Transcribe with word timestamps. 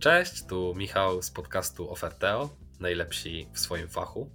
Cześć, 0.00 0.46
tu 0.46 0.74
Michał 0.76 1.22
z 1.22 1.30
podcastu 1.30 1.90
Oferteo, 1.90 2.50
najlepsi 2.78 3.48
w 3.52 3.58
swoim 3.58 3.88
fachu. 3.88 4.30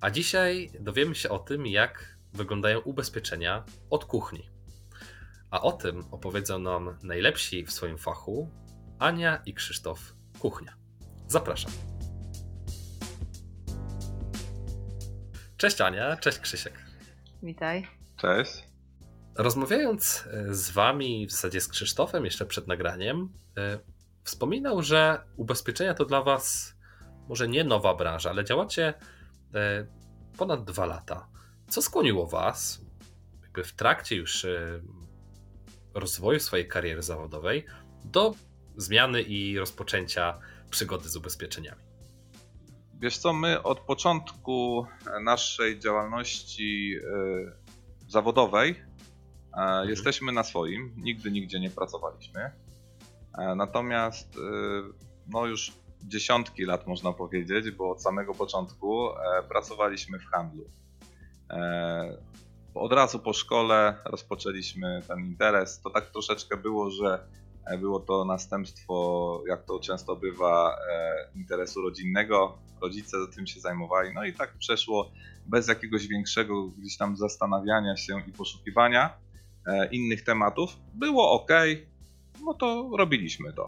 A 0.00 0.10
dzisiaj 0.10 0.70
dowiemy 0.80 1.14
się 1.14 1.28
o 1.28 1.38
tym, 1.38 1.66
jak 1.66 2.18
wyglądają 2.32 2.78
ubezpieczenia 2.78 3.64
od 3.90 4.04
kuchni. 4.04 4.50
A 5.50 5.60
o 5.62 5.72
tym 5.72 6.04
opowiedzą 6.10 6.58
nam 6.58 6.98
najlepsi 7.02 7.64
w 7.64 7.72
swoim 7.72 7.98
fachu 7.98 8.50
Ania 8.98 9.42
i 9.46 9.54
Krzysztof 9.54 10.14
Kuchnia. 10.38 10.76
Zapraszam. 11.26 11.72
Cześć 15.56 15.80
Ania, 15.80 16.16
cześć 16.16 16.38
Krzysiek. 16.38 16.84
Witaj. 17.42 17.86
Cześć. 18.16 18.64
Rozmawiając 19.36 20.28
z 20.50 20.70
Wami, 20.70 21.26
w 21.26 21.30
zasadzie 21.30 21.60
z 21.60 21.68
Krzysztofem 21.68 22.24
jeszcze 22.24 22.46
przed 22.46 22.66
nagraniem, 22.66 23.32
wspominał, 24.24 24.82
że 24.82 25.24
ubezpieczenia 25.36 25.94
to 25.94 26.04
dla 26.04 26.22
Was 26.22 26.74
może 27.28 27.48
nie 27.48 27.64
nowa 27.64 27.94
branża, 27.94 28.30
ale 28.30 28.44
działacie 28.44 28.94
e, 29.54 29.86
ponad 30.38 30.64
dwa 30.64 30.86
lata. 30.86 31.28
Co 31.68 31.82
skłoniło 31.82 32.26
Was, 32.26 32.80
jakby 33.42 33.64
w 33.64 33.72
trakcie 33.72 34.16
już 34.16 34.46
rozwoju 35.94 36.40
swojej 36.40 36.68
kariery 36.68 37.02
zawodowej, 37.02 37.66
do 38.04 38.34
zmiany 38.76 39.22
i 39.22 39.58
rozpoczęcia 39.58 40.38
przygody 40.70 41.08
z 41.08 41.16
ubezpieczeniami? 41.16 41.82
Wiesz 43.00 43.18
co, 43.18 43.32
my 43.32 43.62
od 43.62 43.80
początku 43.80 44.86
naszej 45.24 45.78
działalności 45.78 46.96
zawodowej 48.08 48.82
mhm. 49.52 49.88
jesteśmy 49.88 50.32
na 50.32 50.44
swoim, 50.44 50.94
nigdy 50.96 51.30
nigdzie 51.30 51.60
nie 51.60 51.70
pracowaliśmy. 51.70 52.52
E, 53.38 53.54
natomiast 53.54 54.36
e, 54.36 54.40
no 55.28 55.46
już 55.46 55.72
dziesiątki 56.02 56.64
lat 56.64 56.86
można 56.86 57.12
powiedzieć, 57.12 57.70
bo 57.70 57.90
od 57.90 58.02
samego 58.02 58.34
początku 58.34 59.08
e, 59.10 59.42
pracowaliśmy 59.48 60.18
w 60.18 60.24
handlu. 60.24 60.64
Od 62.74 62.92
razu 62.92 63.18
po 63.18 63.32
szkole 63.32 63.94
rozpoczęliśmy 64.04 65.02
ten 65.08 65.18
interes. 65.18 65.80
To 65.80 65.90
tak 65.90 66.10
troszeczkę 66.10 66.56
było, 66.56 66.90
że 66.90 67.26
było 67.78 68.00
to 68.00 68.24
następstwo, 68.24 69.42
jak 69.48 69.64
to 69.64 69.80
często 69.80 70.16
bywa, 70.16 70.76
interesu 71.34 71.82
rodzinnego. 71.82 72.58
Rodzice 72.82 73.16
tym 73.34 73.46
się 73.46 73.60
zajmowali, 73.60 74.14
no 74.14 74.24
i 74.24 74.32
tak 74.32 74.58
przeszło 74.58 75.10
bez 75.46 75.68
jakiegoś 75.68 76.06
większego 76.06 76.68
gdzieś 76.68 76.96
tam 76.96 77.16
zastanawiania 77.16 77.96
się 77.96 78.20
i 78.28 78.32
poszukiwania 78.32 79.18
innych 79.90 80.24
tematów. 80.24 80.76
Było 80.94 81.32
ok, 81.32 81.50
no 82.44 82.54
to 82.54 82.90
robiliśmy 82.98 83.52
to. 83.52 83.66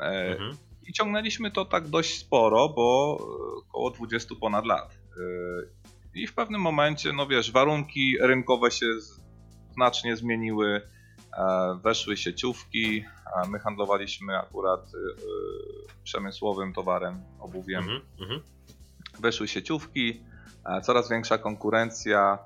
E, 0.00 0.32
mhm. 0.32 0.56
I 0.88 0.92
ciągnęliśmy 0.92 1.50
to 1.50 1.64
tak 1.64 1.88
dość 1.88 2.18
sporo, 2.18 2.68
bo 2.68 3.18
e, 3.20 3.58
około 3.68 3.90
20 3.90 4.34
ponad 4.40 4.66
lat. 4.66 4.94
E, 4.94 6.20
I 6.20 6.26
w 6.26 6.34
pewnym 6.34 6.60
momencie, 6.60 7.12
no 7.12 7.26
wiesz, 7.26 7.52
warunki 7.52 8.16
rynkowe 8.20 8.70
się 8.70 8.86
znacznie 9.70 10.16
zmieniły. 10.16 10.80
Weszły 11.82 12.16
sieciówki, 12.16 13.04
my 13.48 13.58
handlowaliśmy 13.58 14.38
akurat 14.38 14.92
przemysłowym 16.04 16.72
towarem, 16.72 17.22
obuwiem. 17.38 17.78
Mhm, 17.78 18.00
mhm. 18.20 18.40
Weszły 19.20 19.48
sieciówki, 19.48 20.22
coraz 20.82 21.10
większa 21.10 21.38
konkurencja, 21.38 22.38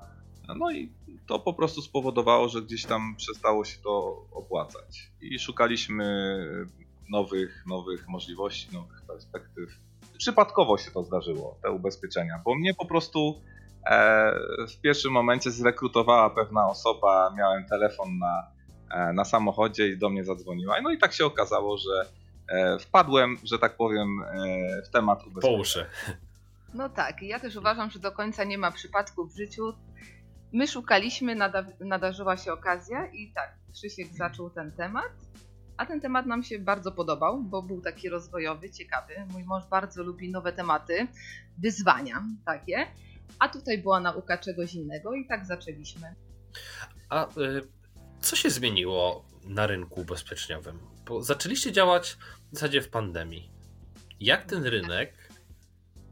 no 0.53 0.71
i 0.71 0.91
to 1.27 1.39
po 1.39 1.53
prostu 1.53 1.81
spowodowało, 1.81 2.49
że 2.49 2.61
gdzieś 2.61 2.85
tam 2.85 3.15
przestało 3.15 3.65
się 3.65 3.77
to 3.81 4.25
opłacać. 4.31 5.11
I 5.21 5.39
szukaliśmy 5.39 6.37
nowych, 7.09 7.63
nowych 7.67 8.07
możliwości, 8.07 8.73
nowych 8.73 9.01
perspektyw. 9.07 9.69
Przypadkowo 10.17 10.77
się 10.77 10.91
to 10.91 11.03
zdarzyło, 11.03 11.57
te 11.63 11.71
ubezpieczenia, 11.71 12.41
bo 12.45 12.55
mnie 12.55 12.73
po 12.73 12.85
prostu 12.85 13.41
e, 13.85 14.33
w 14.67 14.81
pierwszym 14.81 15.11
momencie 15.11 15.51
zrekrutowała 15.51 16.29
pewna 16.29 16.67
osoba, 16.67 17.33
miałem 17.37 17.65
telefon 17.65 18.17
na, 18.17 18.47
e, 18.91 19.13
na 19.13 19.25
samochodzie 19.25 19.87
i 19.87 19.97
do 19.97 20.09
mnie 20.09 20.23
zadzwoniła. 20.23 20.81
No 20.81 20.91
i 20.91 20.97
tak 20.97 21.13
się 21.13 21.25
okazało, 21.25 21.77
że 21.77 22.05
e, 22.49 22.79
wpadłem, 22.79 23.37
że 23.43 23.59
tak 23.59 23.77
powiem, 23.77 24.21
e, 24.21 24.81
w 24.81 24.89
temat 24.89 25.19
ubezpieczenia. 25.19 25.57
Po 25.57 25.61
uszy. 25.61 25.85
No 26.73 26.89
tak, 26.89 27.21
ja 27.21 27.39
też 27.39 27.55
uważam, 27.55 27.89
że 27.89 27.99
do 27.99 28.11
końca 28.11 28.43
nie 28.43 28.57
ma 28.57 28.71
przypadków 28.71 29.33
w 29.33 29.37
życiu. 29.37 29.73
My 30.55 30.67
szukaliśmy, 30.67 31.35
nada, 31.35 31.65
nadarzyła 31.79 32.37
się 32.37 32.53
okazja 32.53 33.05
i 33.05 33.31
tak, 33.33 33.57
Krzysiek 33.73 34.07
zaczął 34.13 34.49
ten 34.49 34.71
temat, 34.71 35.11
a 35.77 35.85
ten 35.85 36.01
temat 36.01 36.25
nam 36.25 36.43
się 36.43 36.59
bardzo 36.59 36.91
podobał, 36.91 37.43
bo 37.43 37.61
był 37.61 37.81
taki 37.81 38.09
rozwojowy, 38.09 38.69
ciekawy. 38.69 39.13
Mój 39.31 39.43
mąż 39.43 39.65
bardzo 39.65 40.03
lubi 40.03 40.31
nowe 40.31 40.53
tematy, 40.53 41.07
wyzwania 41.57 42.23
takie, 42.45 42.87
a 43.39 43.49
tutaj 43.49 43.77
była 43.77 43.99
nauka 43.99 44.37
czegoś 44.37 44.73
innego 44.73 45.13
i 45.13 45.27
tak 45.27 45.45
zaczęliśmy. 45.45 46.15
A 47.09 47.25
y, 47.25 47.61
co 48.21 48.35
się 48.35 48.49
zmieniło 48.49 49.25
na 49.43 49.67
rynku 49.67 50.01
ubezpieczeniowym? 50.01 50.79
Bo 51.05 51.23
zaczęliście 51.23 51.71
działać 51.71 52.17
w 52.51 52.53
zasadzie 52.53 52.81
w 52.81 52.89
pandemii. 52.89 53.51
Jak 54.19 54.45
ten 54.45 54.63
rynek 54.63 55.29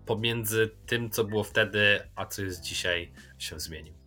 pomiędzy 0.06 0.70
tym, 0.86 1.09
co 1.09 1.24
było 1.24 1.44
wtedy, 1.44 2.00
a 2.16 2.26
co 2.26 2.42
jest 2.42 2.62
dzisiaj, 2.62 3.14
się 3.38 3.59
zmienił? 3.59 4.03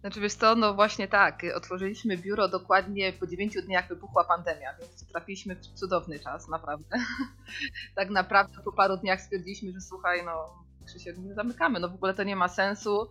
Znaczy 0.00 0.20
wiesz 0.20 0.34
co, 0.34 0.54
no 0.54 0.74
właśnie 0.74 1.08
tak, 1.08 1.42
otworzyliśmy 1.54 2.16
biuro 2.16 2.48
dokładnie 2.48 3.12
po 3.12 3.26
9 3.26 3.56
dniach 3.62 3.88
wybuchła 3.88 4.24
pandemia, 4.24 4.74
więc 4.80 5.06
trafiliśmy 5.06 5.54
w 5.54 5.60
cudowny 5.60 6.18
czas, 6.18 6.48
naprawdę. 6.48 6.96
tak 7.96 8.10
naprawdę 8.10 8.62
po 8.64 8.72
paru 8.72 8.96
dniach 8.96 9.20
stwierdziliśmy, 9.20 9.72
że 9.72 9.80
słuchaj, 9.80 10.24
no 10.24 10.64
Krzysiek, 10.86 11.18
nie 11.18 11.34
zamykamy, 11.34 11.80
no 11.80 11.88
w 11.88 11.94
ogóle 11.94 12.14
to 12.14 12.22
nie 12.22 12.36
ma 12.36 12.48
sensu. 12.48 13.08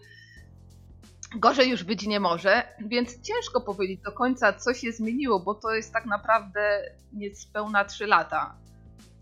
Gorzej 1.35 1.69
już 1.69 1.83
być 1.83 2.07
nie 2.07 2.19
może, 2.19 2.63
więc 2.79 3.21
ciężko 3.21 3.61
powiedzieć 3.61 4.01
do 4.01 4.11
końca, 4.11 4.53
co 4.53 4.73
się 4.73 4.91
zmieniło, 4.91 5.39
bo 5.39 5.55
to 5.55 5.73
jest 5.73 5.93
tak 5.93 6.05
naprawdę 6.05 6.81
niespełna 7.13 7.85
3 7.85 8.07
lata 8.07 8.55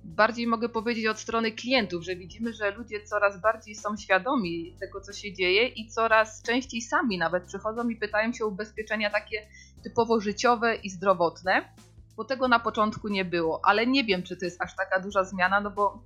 bardziej 0.07 0.47
mogę 0.47 0.69
powiedzieć 0.69 1.07
od 1.07 1.19
strony 1.19 1.51
klientów, 1.51 2.03
że 2.03 2.15
widzimy, 2.15 2.53
że 2.53 2.71
ludzie 2.71 3.03
coraz 3.03 3.41
bardziej 3.41 3.75
są 3.75 3.97
świadomi 3.97 4.75
tego, 4.79 5.01
co 5.01 5.13
się 5.13 5.33
dzieje 5.33 5.67
i 5.67 5.87
coraz 5.87 6.41
częściej 6.41 6.81
sami 6.81 7.17
nawet 7.17 7.43
przychodzą 7.43 7.89
i 7.89 7.95
pytają 7.95 8.33
się 8.33 8.45
o 8.45 8.47
ubezpieczenia 8.47 9.09
takie 9.09 9.47
typowo 9.83 10.19
życiowe 10.19 10.75
i 10.75 10.89
zdrowotne, 10.89 11.73
bo 12.15 12.25
tego 12.25 12.47
na 12.47 12.59
początku 12.59 13.07
nie 13.07 13.25
było, 13.25 13.61
ale 13.63 13.87
nie 13.87 14.03
wiem, 14.03 14.23
czy 14.23 14.37
to 14.37 14.45
jest 14.45 14.61
aż 14.61 14.75
taka 14.75 14.99
duża 14.99 15.23
zmiana, 15.23 15.61
no 15.61 15.71
bo 15.71 16.03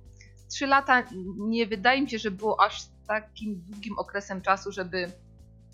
trzy 0.50 0.66
lata 0.66 1.02
nie 1.38 1.66
wydaje 1.66 2.02
mi 2.02 2.10
się, 2.10 2.18
że 2.18 2.30
było 2.30 2.60
aż 2.60 2.82
takim 3.06 3.60
długim 3.60 3.98
okresem 3.98 4.42
czasu, 4.42 4.72
żeby 4.72 5.12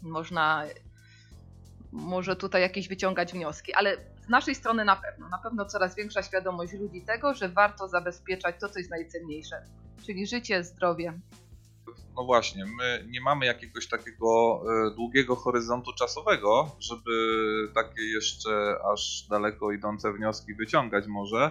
można 0.02 0.64
może 1.92 2.36
tutaj 2.36 2.62
jakieś 2.62 2.88
wyciągać 2.88 3.32
wnioski, 3.32 3.74
ale 3.74 3.96
z 4.28 4.30
naszej 4.30 4.54
strony 4.54 4.84
na 4.84 4.96
pewno, 4.96 5.28
na 5.28 5.38
pewno 5.38 5.64
coraz 5.64 5.94
większa 5.94 6.22
świadomość 6.22 6.72
ludzi 6.72 7.02
tego, 7.02 7.34
że 7.34 7.48
warto 7.48 7.88
zabezpieczać 7.88 8.56
to, 8.60 8.68
co 8.68 8.78
jest 8.78 8.90
najcenniejsze, 8.90 9.62
czyli 10.06 10.26
życie, 10.26 10.64
zdrowie. 10.64 11.20
No 12.16 12.24
właśnie, 12.24 12.64
my 12.78 13.04
nie 13.08 13.20
mamy 13.20 13.46
jakiegoś 13.46 13.88
takiego 13.88 14.62
e, 14.62 14.94
długiego 14.94 15.36
horyzontu 15.36 15.92
czasowego, 15.92 16.76
żeby 16.78 17.10
takie 17.74 18.02
jeszcze 18.02 18.76
aż 18.92 19.26
daleko 19.30 19.72
idące 19.72 20.12
wnioski 20.12 20.54
wyciągać 20.54 21.06
może. 21.06 21.50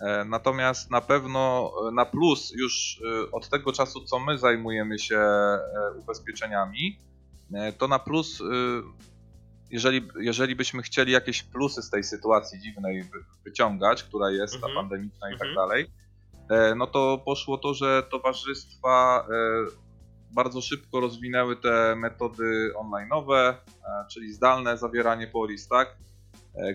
E, 0.00 0.24
natomiast 0.24 0.90
na 0.90 1.00
pewno 1.00 1.72
e, 1.88 1.90
na 1.92 2.04
plus 2.04 2.52
już 2.56 3.02
od 3.32 3.48
tego 3.48 3.72
czasu, 3.72 4.04
co 4.04 4.18
my 4.18 4.38
zajmujemy 4.38 4.98
się 4.98 5.20
ubezpieczeniami, 5.98 6.98
to 7.78 7.88
na 7.88 7.98
plus 7.98 8.42
jeżeli, 9.70 10.08
jeżeli 10.20 10.56
byśmy 10.56 10.82
chcieli 10.82 11.12
jakieś 11.12 11.42
plusy 11.42 11.82
z 11.82 11.90
tej 11.90 12.04
sytuacji 12.04 12.60
dziwnej 12.60 13.04
wyciągać, 13.44 14.02
która 14.02 14.30
jest 14.30 14.60
ta 14.60 14.66
mhm. 14.66 14.74
pandemiczna 14.74 15.30
i 15.30 15.38
tak 15.38 15.48
mhm. 15.48 15.54
dalej, 15.54 15.86
e, 16.50 16.74
no 16.74 16.86
to 16.86 17.22
poszło 17.24 17.58
to, 17.58 17.74
że 17.74 18.02
towarzystwa 18.10 19.26
e, 19.30 19.34
bardzo 20.32 20.60
szybko 20.60 21.00
rozwinęły 21.00 21.56
te 21.56 21.96
metody 21.96 22.72
online'owe, 22.76 23.54
e, 23.54 23.54
czyli 24.10 24.32
zdalne 24.32 24.78
zawieranie 24.78 25.26
polis, 25.26 25.68
tak? 25.68 25.96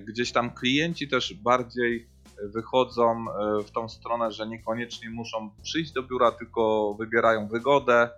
Gdzieś 0.07 0.31
tam 0.31 0.51
klienci 0.51 1.07
też 1.07 1.33
bardziej 1.33 2.09
wychodzą 2.43 3.25
w 3.65 3.71
tą 3.71 3.89
stronę, 3.89 4.31
że 4.31 4.47
niekoniecznie 4.47 5.09
muszą 5.09 5.51
przyjść 5.63 5.91
do 5.91 6.03
biura, 6.03 6.31
tylko 6.31 6.93
wybierają 6.99 7.47
wygodę, 7.47 8.09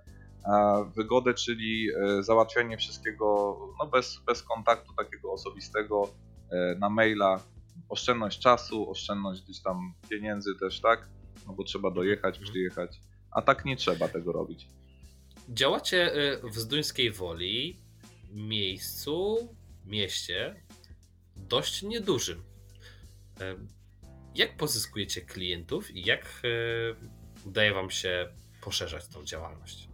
Wygodę, 0.96 1.34
czyli 1.34 1.88
e, 1.92 2.24
załatwianie 2.24 2.78
wszystkiego 2.78 3.58
no 3.80 3.88
bez, 3.88 4.20
bez 4.26 4.44
kontaktu 4.44 4.94
takiego 4.94 5.32
osobistego 5.32 6.10
e, 6.52 6.76
na 6.80 6.90
maila, 6.90 7.44
oszczędność 7.90 8.40
czasu, 8.40 8.90
oszczędność 8.90 9.42
gdzieś 9.42 9.62
tam 9.62 9.94
pieniędzy 10.10 10.56
też, 10.60 10.82
tak? 10.82 11.10
No 11.48 11.54
bo 11.54 11.64
trzeba 11.64 11.92
dojechać, 11.92 12.36
mhm. 12.36 12.52
przyjechać, 12.52 13.02
a 13.32 13.42
tak 13.42 13.66
nie 13.66 13.76
trzeba 13.76 14.08
tego 14.08 14.32
robić. 14.32 14.68
Działacie 15.50 16.14
e, 16.14 16.50
w 16.50 16.56
Zduńskiej 16.60 17.12
Woli, 17.12 17.82
miejscu, 18.32 19.38
mieście 19.86 20.64
dość 21.36 21.84
niedużym. 21.84 22.44
jak 24.36 24.58
pozyskujecie 24.58 25.22
klientów 25.22 25.92
i 25.92 26.06
jak 26.06 26.42
udaje 27.46 27.74
Wam 27.74 27.90
się 27.90 28.34
poszerzać 28.62 29.08
tą 29.08 29.24
działalność? 29.24 29.93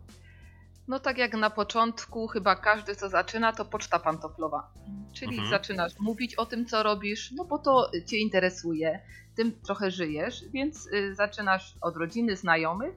No 0.89 0.99
tak 0.99 1.17
jak 1.17 1.33
na 1.33 1.49
początku, 1.49 2.27
chyba 2.27 2.55
każdy 2.55 2.95
co 2.95 3.09
zaczyna, 3.09 3.53
to 3.53 3.65
poczta 3.65 3.99
pantoflowa. 3.99 4.73
Czyli 5.13 5.31
Mhm. 5.33 5.49
zaczynasz 5.49 5.91
mówić 5.99 6.35
o 6.35 6.45
tym, 6.45 6.65
co 6.65 6.83
robisz, 6.83 7.31
no 7.31 7.45
bo 7.45 7.57
to 7.59 7.91
cię 8.07 8.17
interesuje, 8.17 8.99
tym 9.35 9.51
trochę 9.61 9.91
żyjesz, 9.91 10.43
więc 10.53 10.87
y, 10.93 11.15
zaczynasz 11.15 11.75
od 11.81 11.97
rodziny, 11.97 12.35
znajomych 12.35 12.93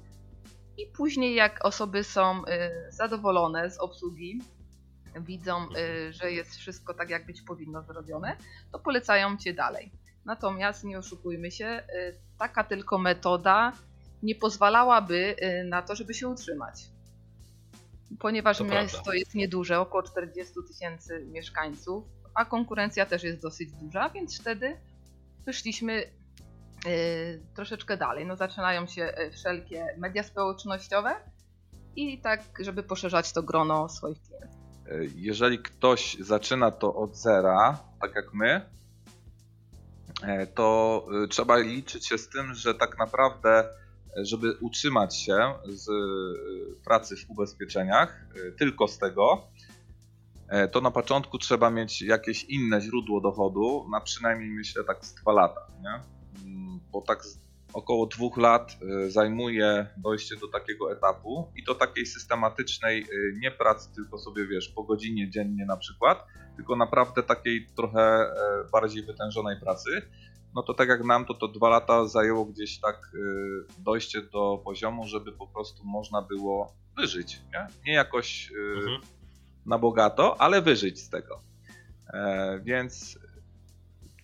i 0.78 0.86
później 0.86 1.34
jak 1.34 1.64
osoby 1.64 2.04
są 2.04 2.44
y, 2.44 2.92
zadowolone 2.92 3.70
z 3.70 3.78
obsługi, 3.78 4.42
widzą, 5.20 5.66
y, 6.08 6.12
że 6.12 6.32
jest 6.32 6.56
wszystko 6.56 6.94
tak, 6.94 7.10
jak 7.10 7.26
być 7.26 7.42
powinno 7.42 7.82
zrobione, 7.82 8.36
to 8.72 8.78
polecają 8.78 9.36
cię 9.36 9.52
dalej. 9.54 9.92
Natomiast 10.24 10.84
nie 10.84 10.98
oszukujmy 10.98 11.50
się, 11.50 11.82
taka 12.38 12.64
tylko 12.64 12.98
metoda 12.98 13.72
nie 14.22 14.34
pozwalałaby 14.34 15.36
na 15.64 15.82
to, 15.82 15.94
żeby 15.94 16.14
się 16.14 16.28
utrzymać. 16.28 16.91
Ponieważ 18.20 18.58
To 18.58 18.64
miasto 18.64 18.96
prawda. 18.96 19.14
jest 19.14 19.34
nieduże, 19.34 19.80
około 19.80 20.02
40 20.02 20.54
tysięcy 20.68 21.26
mieszkańców, 21.26 22.04
a 22.34 22.44
konkurencja 22.44 23.06
też 23.06 23.22
jest 23.22 23.42
dosyć 23.42 23.72
duża, 23.72 24.08
więc 24.08 24.40
wtedy 24.40 24.76
wyszliśmy 25.46 26.02
y, 26.86 27.42
troszeczkę 27.54 27.96
dalej. 27.96 28.26
No, 28.26 28.36
zaczynają 28.36 28.86
się 28.86 29.14
y, 29.18 29.30
wszelkie 29.30 29.86
media 29.98 30.22
społecznościowe 30.22 31.14
i 31.96 32.20
tak, 32.20 32.40
żeby 32.60 32.82
poszerzać 32.82 33.32
to 33.32 33.42
grono 33.42 33.88
swoich 33.88 34.18
klientów. 34.22 34.60
E, 34.88 35.04
Jeżeli 35.16 35.58
ktoś 35.58 36.16
zaczyna 36.20 36.70
to 36.70 36.94
od 36.94 37.16
zera, 37.16 37.78
tak 38.00 38.14
jak 38.14 38.34
my, 38.34 38.60
e, 40.22 40.46
to 40.46 41.06
e, 41.24 41.28
trzeba 41.28 41.56
liczyć 41.58 42.06
się 42.08 42.18
z 42.18 42.28
tym, 42.28 42.54
że 42.54 42.74
tak 42.74 42.98
naprawdę, 42.98 43.68
żeby 44.16 44.52
utrzymać 44.60 45.16
się 45.16 45.54
z 45.64 45.88
e, 45.88 45.92
pracy 46.84 47.16
w 47.16 47.30
ubezpieczeniach, 47.30 48.26
e, 48.48 48.52
tylko 48.52 48.88
z 48.88 48.98
tego, 48.98 49.48
e, 50.48 50.68
to 50.68 50.80
na 50.80 50.90
początku 50.90 51.38
trzeba 51.38 51.70
mieć 51.70 52.02
jakieś 52.02 52.44
inne 52.44 52.80
źródło 52.80 53.20
dochodu, 53.20 53.86
na 53.90 54.00
przynajmniej 54.00 54.50
myślę 54.50 54.84
tak 54.84 55.04
z 55.04 55.14
dwa 55.14 55.32
lata, 55.32 55.66
nie? 55.82 56.00
Mm, 56.44 56.80
Bo 56.92 57.02
tak 57.02 57.22
około 57.72 58.06
dwóch 58.06 58.36
lat 58.36 58.76
zajmuje 59.08 59.86
dojście 59.96 60.36
do 60.36 60.48
takiego 60.48 60.92
etapu 60.92 61.52
i 61.56 61.64
to 61.64 61.74
takiej 61.74 62.06
systematycznej 62.06 63.06
nie 63.40 63.50
pracy, 63.50 63.88
tylko 63.94 64.18
sobie 64.18 64.46
wiesz, 64.46 64.68
po 64.68 64.82
godzinie 64.82 65.30
dziennie 65.30 65.66
na 65.66 65.76
przykład, 65.76 66.26
tylko 66.56 66.76
naprawdę 66.76 67.22
takiej 67.22 67.66
trochę 67.76 68.34
bardziej 68.72 69.02
wytężonej 69.02 69.60
pracy. 69.60 70.02
No 70.54 70.62
to 70.62 70.74
tak 70.74 70.88
jak 70.88 71.04
nam 71.04 71.24
to 71.24 71.34
to 71.34 71.48
dwa 71.48 71.68
lata 71.68 72.06
zajęło 72.06 72.44
gdzieś 72.44 72.80
tak 72.80 72.96
e, 73.14 73.18
dojście 73.82 74.22
do 74.22 74.60
poziomu, 74.64 75.06
żeby 75.06 75.32
po 75.32 75.46
prostu 75.46 75.84
można 75.84 76.22
było 76.22 76.72
wyżyć, 76.96 77.40
nie, 77.52 77.66
nie 77.86 77.92
jakoś 77.92 78.52
e, 78.52 78.78
Mhm. 78.78 79.00
na 79.66 79.78
bogato, 79.78 80.40
ale 80.40 80.62
wyżyć 80.62 81.00
z 81.00 81.10
tego. 81.10 81.40
E, 82.14 82.60
więc 82.64 83.18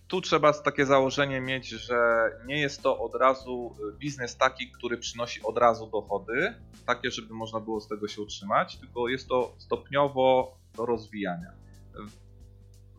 tu 0.08 0.20
trzeba 0.20 0.52
takie 0.52 0.86
założenie 0.86 1.40
mieć, 1.40 1.68
że 1.68 1.98
nie 2.46 2.60
jest 2.60 2.82
to 2.82 2.98
od 2.98 3.14
razu 3.14 3.76
biznes 3.98 4.36
taki, 4.36 4.70
który 4.70 4.98
przynosi 4.98 5.42
od 5.42 5.58
razu 5.58 5.86
dochody, 5.86 6.54
takie, 6.86 7.10
żeby 7.10 7.34
można 7.34 7.60
było 7.60 7.80
z 7.80 7.88
tego 7.88 8.08
się 8.08 8.22
utrzymać, 8.22 8.76
tylko 8.76 9.08
jest 9.08 9.28
to 9.28 9.54
stopniowo 9.58 10.56
do 10.76 10.86
rozwijania. 10.86 11.52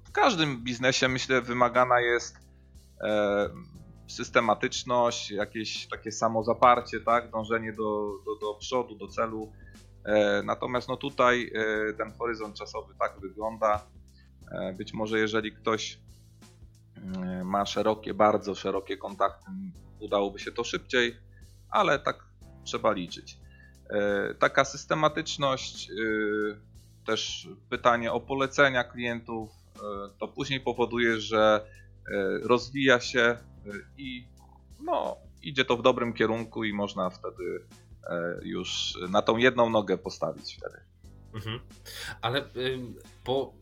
W 0.03 0.11
każdym 0.11 0.63
biznesie 0.63 1.07
myślę 1.07 1.41
wymagana 1.41 1.99
jest 2.01 2.48
systematyczność, 4.07 5.31
jakieś 5.31 5.87
takie 5.87 6.11
samozaparcie, 6.11 6.99
tak, 6.99 7.31
dążenie 7.31 7.73
do, 7.73 8.11
do, 8.25 8.35
do 8.35 8.53
przodu, 8.53 8.95
do 8.95 9.07
celu. 9.07 9.51
E, 10.05 10.43
Natomiast 10.43 10.87
no 10.89 10.97
tutaj 10.97 11.51
e, 11.55 11.93
ten 11.93 12.11
horyzont 12.11 12.55
czasowy 12.55 12.93
tak 12.99 13.19
wygląda. 13.19 13.87
E, 14.51 14.73
Być 14.73 14.93
może 14.93 15.19
jeżeli 15.19 15.51
ktoś 15.51 15.99
ma 17.43 17.65
szerokie, 17.65 18.13
bardzo 18.13 18.55
szerokie 18.55 18.97
kontakty, 18.97 19.51
udałoby 19.99 20.39
się 20.39 20.51
to 20.51 20.63
szybciej, 20.63 21.17
ale 21.69 21.99
tak 21.99 22.25
trzeba 22.63 22.91
liczyć. 22.91 23.37
Taka 24.39 24.65
systematyczność, 24.65 25.89
e, 25.89 25.93
też 27.05 27.49
pytanie 27.69 28.11
o 28.11 28.19
polecenia 28.19 28.83
klientów, 28.83 29.49
to 30.19 30.27
później 30.27 30.59
powoduje, 30.61 31.19
że 31.19 31.65
rozwija 32.43 32.99
się 32.99 33.19
e, 33.19 33.37
i 33.97 34.27
no, 34.79 35.17
idzie 35.41 35.65
to 35.65 35.77
w 35.77 35.81
dobrym 35.81 36.13
kierunku 36.13 36.63
i 36.63 36.73
można 36.73 37.09
wtedy 37.09 37.65
e, 38.09 38.39
już 38.43 38.97
na 39.09 39.21
tą 39.21 39.37
jedną 39.37 39.69
nogę 39.69 39.97
postawić 39.97 40.57
wtedy. 40.57 40.77
Mhm. 41.33 41.59
Ale 42.21 42.49
po, 43.23 43.53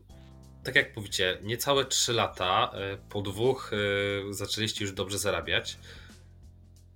tak 0.64 0.74
jak 0.74 0.96
mówicie, 0.96 1.38
niecałe 1.42 1.84
3 1.84 2.12
lata, 2.12 2.72
po 3.08 3.22
dwóch 3.22 3.70
zaczęliście 4.30 4.84
już 4.84 4.94
dobrze 4.94 5.18
zarabiać. 5.18 5.78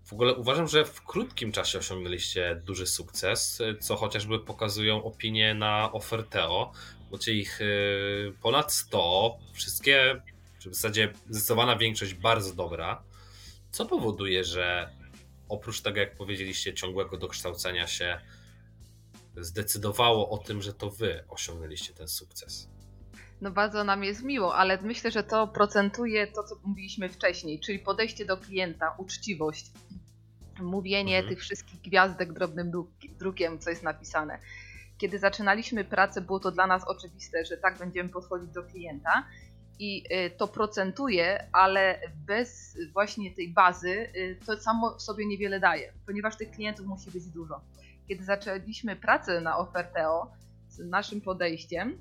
W 0.04 0.12
ogóle 0.12 0.34
uważam, 0.34 0.68
że 0.68 0.84
w 0.84 1.02
krótkim 1.04 1.52
czasie 1.52 1.78
osiągnęliście 1.78 2.62
duży 2.64 2.86
sukces, 2.86 3.62
co 3.80 3.96
chociażby 3.96 4.38
pokazują 4.38 5.04
opinie 5.04 5.54
na 5.54 5.92
Oferteo. 5.92 6.72
Macie 7.12 7.34
ich 7.34 7.60
ponad 8.42 8.72
100, 8.72 9.38
wszystkie, 9.52 10.22
czy 10.62 10.70
w 10.70 10.74
zasadzie 10.74 11.12
zdecydowana 11.30 11.76
większość 11.76 12.14
bardzo 12.14 12.54
dobra. 12.54 13.02
Co 13.70 13.86
powoduje, 13.86 14.44
że 14.44 14.90
oprócz 15.48 15.80
tego, 15.80 16.00
jak 16.00 16.16
powiedzieliście, 16.16 16.74
ciągłego 16.74 17.16
dokształcenia 17.16 17.86
się, 17.86 18.20
zdecydowało 19.36 20.30
o 20.30 20.38
tym, 20.38 20.62
że 20.62 20.72
to 20.74 20.90
wy 20.90 21.24
osiągnęliście 21.28 21.94
ten 21.94 22.08
sukces. 22.08 22.68
No 23.40 23.50
bardzo 23.50 23.84
nam 23.84 24.04
jest 24.04 24.22
miło, 24.22 24.54
ale 24.56 24.82
myślę, 24.82 25.10
że 25.10 25.22
to 25.24 25.48
procentuje 25.48 26.26
to, 26.26 26.42
co 26.44 26.56
mówiliśmy 26.64 27.08
wcześniej, 27.08 27.60
czyli 27.60 27.78
podejście 27.78 28.24
do 28.26 28.36
klienta, 28.36 28.94
uczciwość, 28.98 29.70
mówienie 30.60 31.16
Mhm. 31.16 31.34
tych 31.34 31.44
wszystkich 31.44 31.80
gwiazdek 31.80 32.32
drobnym 32.32 32.70
druk- 32.72 33.14
drukiem, 33.18 33.58
co 33.58 33.70
jest 33.70 33.82
napisane. 33.82 34.38
Kiedy 34.98 35.18
zaczynaliśmy 35.18 35.84
pracę, 35.84 36.20
było 36.20 36.40
to 36.40 36.50
dla 36.50 36.66
nas 36.66 36.82
oczywiste, 36.86 37.44
że 37.44 37.56
tak 37.56 37.78
będziemy 37.78 38.08
podchodzić 38.08 38.50
do 38.50 38.62
klienta 38.62 39.26
i 39.82 40.04
y, 40.26 40.30
to 40.30 40.48
procentuje, 40.48 41.48
ale 41.52 42.00
bez 42.26 42.78
właśnie 42.92 43.34
tej 43.34 43.48
bazy 43.48 43.90
y, 44.16 44.38
to 44.46 44.60
samo 44.60 45.00
sobie 45.00 45.26
niewiele 45.26 45.60
daje, 45.60 45.92
ponieważ 46.06 46.36
tych 46.36 46.50
klientów 46.50 46.86
musi 46.86 47.10
być 47.10 47.26
dużo. 47.26 47.60
Kiedy 48.08 48.24
zaczęliśmy 48.24 48.96
pracę 48.96 49.40
na 49.40 49.58
Oferteo 49.58 50.32
z 50.68 50.78
naszym 50.78 51.20
podejściem, 51.20 51.98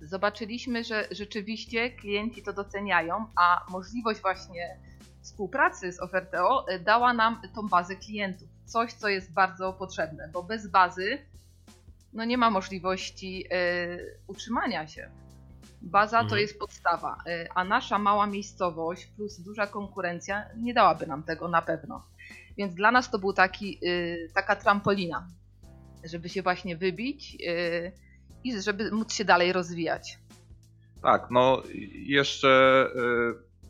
zobaczyliśmy, 0.00 0.84
że 0.84 1.08
rzeczywiście 1.10 1.90
klienci 1.90 2.42
to 2.42 2.52
doceniają, 2.52 3.26
a 3.36 3.66
możliwość 3.70 4.20
właśnie 4.20 4.78
współpracy 5.22 5.92
z 5.92 6.00
Oferteo 6.00 6.70
y, 6.70 6.78
dała 6.78 7.12
nam 7.12 7.42
tą 7.54 7.68
bazę 7.68 7.96
klientów. 7.96 8.48
Coś, 8.64 8.92
co 8.92 9.08
jest 9.08 9.32
bardzo 9.32 9.72
potrzebne, 9.72 10.28
bo 10.32 10.42
bez 10.42 10.70
bazy 10.70 11.18
no 12.12 12.24
nie 12.24 12.38
ma 12.38 12.50
możliwości 12.50 13.44
utrzymania 14.26 14.86
się. 14.86 15.10
Baza 15.82 16.18
to 16.18 16.22
Mhm. 16.24 16.40
jest 16.40 16.58
podstawa, 16.58 17.16
y, 17.26 17.48
a 17.54 17.64
nasza 17.64 17.98
mała 17.98 18.26
miejscowość 18.26 19.06
plus 19.06 19.40
duża 19.40 19.66
konkurencja 19.66 20.44
nie 20.56 20.74
dałaby 20.74 21.06
nam 21.06 21.22
tego 21.22 21.48
na 21.48 21.62
pewno. 21.62 22.02
Więc 22.56 22.74
dla 22.74 22.90
nas 22.90 23.10
to 23.10 23.18
był 23.18 23.32
taki, 23.32 23.78
y, 23.86 24.30
taka 24.34 24.56
trampolina, 24.56 25.26
żeby 26.04 26.28
się 26.28 26.42
właśnie 26.42 26.76
wybić 26.76 27.36
y, 27.48 27.92
i 28.44 28.62
żeby 28.62 28.90
móc 28.90 29.12
się 29.12 29.24
dalej 29.24 29.52
rozwijać. 29.52 30.18
Tak, 31.02 31.30
no 31.30 31.62
i 31.74 32.04
jeszcze 32.08 32.84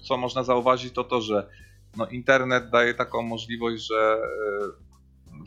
co 0.09 0.17
można 0.17 0.43
zauważyć 0.43 0.93
to 0.95 1.05
to, 1.05 1.21
że 1.21 1.49
no, 1.97 2.07
internet 2.07 2.71
daje 2.71 2.95
taką 2.95 3.23
możliwość, 3.23 3.87
że 3.87 4.19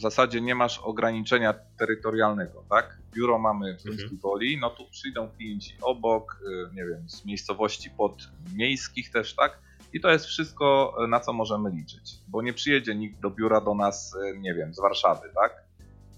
w 0.02 0.04
zasadzie 0.04 0.42
nie 0.42 0.56
masz 0.56 0.80
ograniczenia 0.80 1.54
terytorialnego, 1.78 2.64
tak? 2.70 2.98
Biuro 3.14 3.40
mamy 3.40 3.78
w 3.78 3.82
Słupskiej 3.82 4.18
Woli, 4.18 4.58
no 4.58 4.70
tu 4.70 4.90
przyjdą 4.90 5.30
klienci 5.30 5.74
obok, 5.82 6.42
y, 6.42 6.76
nie 6.76 6.86
wiem, 6.86 7.10
z 7.10 7.26
miejscowości 7.26 7.90
podmiejskich 7.90 9.12
też, 9.12 9.36
tak? 9.36 9.60
I 9.94 10.02
to 10.02 10.12
jest 10.12 10.26
wszystko, 10.26 10.96
y, 11.06 11.08
na 11.08 11.20
co 11.20 11.34
możemy 11.34 11.70
liczyć, 11.70 12.14
bo 12.28 12.42
nie 12.42 12.54
przyjedzie 12.54 12.96
nikt 12.96 13.20
do 13.20 13.30
biura 13.30 13.62
do 13.62 13.76
nas, 13.76 14.16
y, 14.16 14.40
nie 14.40 14.54
wiem, 14.54 14.74
z 14.74 14.80
Warszawy, 14.80 15.30
tak? 15.36 15.64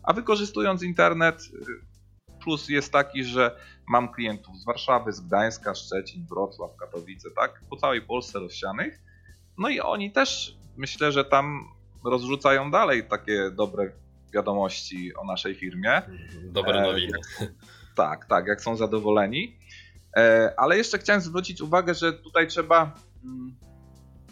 A 0.04 0.13
wykorzystując 0.13 0.84
internet, 0.84 1.42
plus 2.44 2.70
jest 2.70 2.92
taki, 2.92 3.24
że 3.24 3.58
mam 3.88 4.13
klientów 4.13 4.58
z 4.58 4.66
Warszawy, 4.66 5.13
z 5.13 5.20
Gdańska, 5.20 5.75
Szczecin, 5.75 6.25
Wrocław, 6.30 6.75
Katowice, 6.75 7.30
tak? 7.32 7.62
Po 7.70 7.78
całej 7.78 8.02
Polsce 8.02 8.40
rozsianych. 8.40 9.00
No 9.58 9.70
i 9.70 9.80
oni 9.80 10.12
też 10.12 10.58
myślę, 10.78 11.12
że 11.12 11.25
tam 11.25 11.73
rozrzucają 12.06 12.72
dalej 12.72 13.04
takie 13.04 13.52
dobre 13.52 13.92
wiadomości 14.34 15.16
o 15.16 15.26
naszej 15.26 15.56
firmie. 15.56 16.02
Dobre 16.44 16.80
E, 16.80 16.82
nowiny. 16.82 17.18
Tak, 17.96 18.26
tak, 18.26 18.48
jak 18.48 18.62
są 18.62 18.76
zadowoleni. 18.76 19.58
E, 20.18 20.54
ale 20.58 20.78
jeszcze 20.78 20.98
chciałem 20.98 21.22
zwrócić 21.22 21.62
uwagę, 21.62 21.94
że 21.94 22.14
tutaj 22.14 22.48
trzeba 22.48 22.96
mm, 23.24 23.56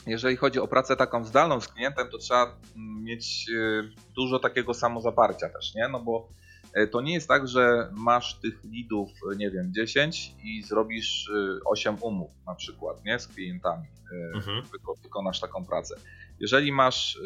jeżeli 0.08 0.36
chodzi 0.36 0.60
o 0.60 0.68
pracę 0.68 0.96
taką 0.96 1.26
zdalną 1.26 1.62
z 1.62 1.68
klientem, 1.68 2.10
to 2.12 2.18
trzeba 2.18 2.58
mm, 2.76 3.04
mieć 3.04 3.46
e, 3.50 3.84
dużo 4.16 4.40
takiego 4.40 4.74
samozaparcia 4.74 5.50
też, 5.50 5.76
nie? 5.76 5.88
No 5.88 6.00
bo 6.00 6.30
e, 6.74 6.88
to 6.88 7.02
nie 7.02 7.14
jest 7.14 7.28
tak, 7.28 7.48
że 7.48 7.90
masz 7.92 8.40
tych 8.40 8.64
lidów, 8.64 9.10
nie 9.38 9.52
wiem, 9.52 9.74
10 9.74 10.36
i 10.44 10.64
zrobisz 10.64 11.32
8 11.66 11.98
umów 12.02 12.32
na 12.48 12.56
przykład, 12.56 13.06
nie? 13.06 13.20
Z 13.20 13.28
klientami. 13.28 13.88
Mhm. 14.36 14.62
Wykonasz 15.04 15.40
taką 15.40 15.66
pracę. 15.66 15.96
Jeżeli 16.42 16.72
masz 16.72 17.20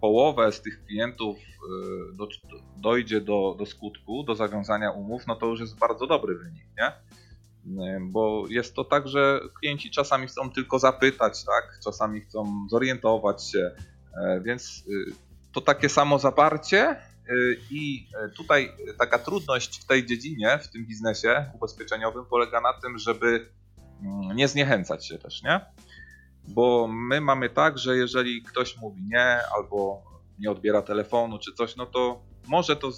połowę 0.00 0.52
z 0.52 0.62
tych 0.62 0.84
klientów 0.84 1.36
do, 2.14 2.28
dojdzie 2.76 3.20
do, 3.20 3.56
do 3.58 3.66
skutku, 3.66 4.22
do 4.22 4.34
zawiązania 4.34 4.90
umów, 4.90 5.26
no 5.26 5.36
to 5.36 5.46
już 5.46 5.60
jest 5.60 5.78
bardzo 5.78 6.06
dobry 6.06 6.34
wynik, 6.34 6.64
nie? 6.78 6.92
Bo 8.00 8.44
jest 8.48 8.74
to 8.74 8.84
tak, 8.84 9.08
że 9.08 9.40
klienci 9.60 9.90
czasami 9.90 10.26
chcą 10.26 10.50
tylko 10.50 10.78
zapytać, 10.78 11.44
tak? 11.44 11.80
czasami 11.84 12.20
chcą 12.20 12.66
zorientować 12.70 13.50
się, 13.50 13.70
e, 14.22 14.40
więc 14.40 14.84
y, 14.88 15.12
to 15.52 15.60
takie 15.60 15.88
samo 15.88 16.18
zaparcie 16.18 16.96
y, 17.30 17.60
i 17.70 18.08
e, 18.24 18.28
tutaj 18.28 18.72
taka 18.98 19.18
trudność 19.18 19.82
w 19.82 19.86
tej 19.86 20.06
dziedzinie, 20.06 20.58
w 20.62 20.68
tym 20.68 20.86
biznesie 20.86 21.50
ubezpieczeniowym 21.54 22.24
polega 22.26 22.60
na 22.60 22.72
tym, 22.72 22.98
żeby 22.98 23.48
mm, 24.02 24.36
nie 24.36 24.48
zniechęcać 24.48 25.08
się 25.08 25.18
też, 25.18 25.42
nie? 25.42 25.60
Bo 26.48 26.88
my 26.88 27.20
mamy 27.20 27.50
tak, 27.50 27.78
że 27.78 27.96
jeżeli 27.96 28.42
ktoś 28.42 28.76
mówi 28.76 29.02
nie 29.02 29.38
albo 29.56 30.02
nie 30.38 30.50
odbiera 30.50 30.82
telefonu 30.82 31.38
czy 31.38 31.52
coś, 31.52 31.76
no 31.76 31.86
to 31.86 32.20
może 32.46 32.76
to 32.76 32.88
y, 32.88 32.92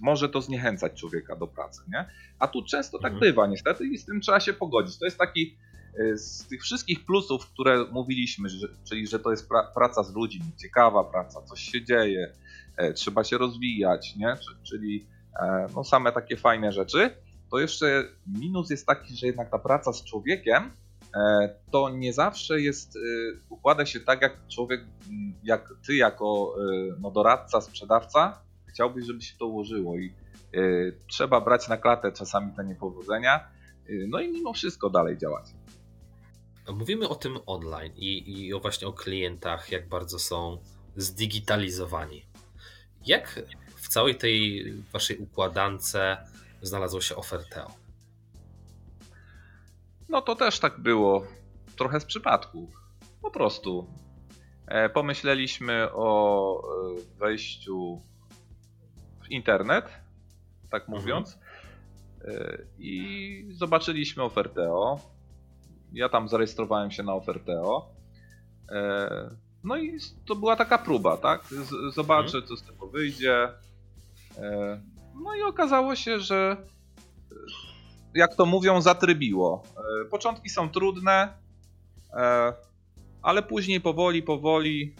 może 0.00 0.28
to 0.28 0.42
zniechęcać 0.42 1.00
człowieka 1.00 1.36
do 1.36 1.46
pracy, 1.46 1.82
nie? 1.92 2.04
A 2.38 2.48
tu 2.48 2.64
często 2.64 2.98
tak 2.98 3.12
mhm. 3.12 3.20
bywa 3.20 3.46
niestety 3.46 3.86
i 3.86 3.98
z 3.98 4.04
tym 4.04 4.20
trzeba 4.20 4.40
się 4.40 4.52
pogodzić. 4.52 4.98
To 4.98 5.04
jest 5.04 5.18
taki 5.18 5.56
y, 6.00 6.18
z 6.18 6.46
tych 6.46 6.62
wszystkich 6.62 7.04
plusów, 7.04 7.46
które 7.46 7.84
mówiliśmy, 7.90 8.48
że, 8.48 8.68
czyli 8.88 9.06
że 9.06 9.18
to 9.18 9.30
jest 9.30 9.48
pra, 9.48 9.62
praca 9.74 10.02
z 10.02 10.14
ludźmi, 10.14 10.52
ciekawa 10.62 11.04
praca, 11.04 11.42
coś 11.42 11.60
się 11.60 11.84
dzieje, 11.84 12.32
e, 12.76 12.92
trzeba 12.92 13.24
się 13.24 13.38
rozwijać, 13.38 14.16
nie? 14.16 14.36
Czyli 14.62 15.06
e, 15.40 15.66
no, 15.74 15.84
same 15.84 16.12
takie 16.12 16.36
fajne 16.36 16.72
rzeczy. 16.72 17.10
To 17.50 17.58
jeszcze 17.58 18.04
minus 18.26 18.70
jest 18.70 18.86
taki, 18.86 19.16
że 19.16 19.26
jednak 19.26 19.50
ta 19.50 19.58
praca 19.58 19.92
z 19.92 20.04
człowiekiem 20.04 20.70
to 21.70 21.90
nie 21.90 22.12
zawsze 22.12 22.60
jest, 22.60 22.98
układa 23.48 23.86
się 23.86 24.00
tak, 24.00 24.22
jak 24.22 24.48
człowiek, 24.48 24.80
jak 25.44 25.68
ty 25.86 25.94
jako 25.94 26.54
no, 27.00 27.10
doradca, 27.10 27.60
sprzedawca 27.60 28.42
chciałbyś, 28.66 29.06
żeby 29.06 29.22
się 29.22 29.36
to 29.38 29.46
ułożyło 29.46 29.98
i 29.98 30.12
trzeba 31.06 31.40
brać 31.40 31.68
na 31.68 31.76
klatę 31.76 32.12
czasami 32.12 32.52
te 32.56 32.64
niepowodzenia, 32.64 33.48
no 34.08 34.20
i 34.20 34.32
mimo 34.32 34.52
wszystko 34.52 34.90
dalej 34.90 35.18
działać. 35.18 35.46
Mówimy 36.72 37.08
o 37.08 37.14
tym 37.14 37.38
online 37.46 37.92
i, 37.96 38.40
i 38.40 38.54
o 38.54 38.60
właśnie 38.60 38.88
o 38.88 38.92
klientach, 38.92 39.72
jak 39.72 39.88
bardzo 39.88 40.18
są 40.18 40.58
zdigitalizowani. 40.96 42.26
Jak 43.06 43.42
w 43.76 43.88
całej 43.88 44.14
tej 44.14 44.64
waszej 44.92 45.18
układance 45.18 45.96
znalazło 46.62 47.00
się 47.00 47.16
Oferteo? 47.16 47.81
No 50.12 50.22
to 50.22 50.36
też 50.36 50.60
tak 50.60 50.80
było, 50.80 51.26
trochę 51.76 52.00
z 52.00 52.04
przypadku. 52.04 52.70
Po 53.22 53.30
prostu 53.30 53.86
e, 54.66 54.88
pomyśleliśmy 54.88 55.88
o 55.92 56.58
e, 56.60 57.18
wejściu 57.18 58.02
internet, 59.30 59.84
tak 60.70 60.82
mhm. 60.82 61.00
mówiąc. 61.00 61.38
Mhm. 62.24 62.68
I 62.78 63.46
zobaczyliśmy 63.50 64.22
Oferteo. 64.22 65.00
Ja 65.92 66.08
tam 66.08 66.28
zarejestrowałem 66.28 66.90
się 66.90 67.02
na 67.02 67.14
Oferteo. 67.14 67.88
No 69.64 69.76
i 69.76 69.98
to 70.26 70.36
była 70.36 70.56
taka 70.56 70.78
próba, 70.78 71.16
tak? 71.16 71.44
Zobaczę, 71.94 72.38
mhm. 72.38 72.46
co 72.46 72.56
z 72.56 72.62
tego 72.62 72.86
wyjdzie. 72.86 73.48
No 75.24 75.34
i 75.34 75.42
okazało 75.42 75.96
się, 75.96 76.20
że 76.20 76.56
jak 78.14 78.36
to 78.36 78.46
mówią, 78.46 78.80
zatrybiło. 78.80 79.62
Początki 80.10 80.48
są 80.48 80.68
trudne, 80.68 81.28
ale 83.22 83.42
później 83.42 83.80
powoli, 83.80 84.22
powoli 84.22 84.94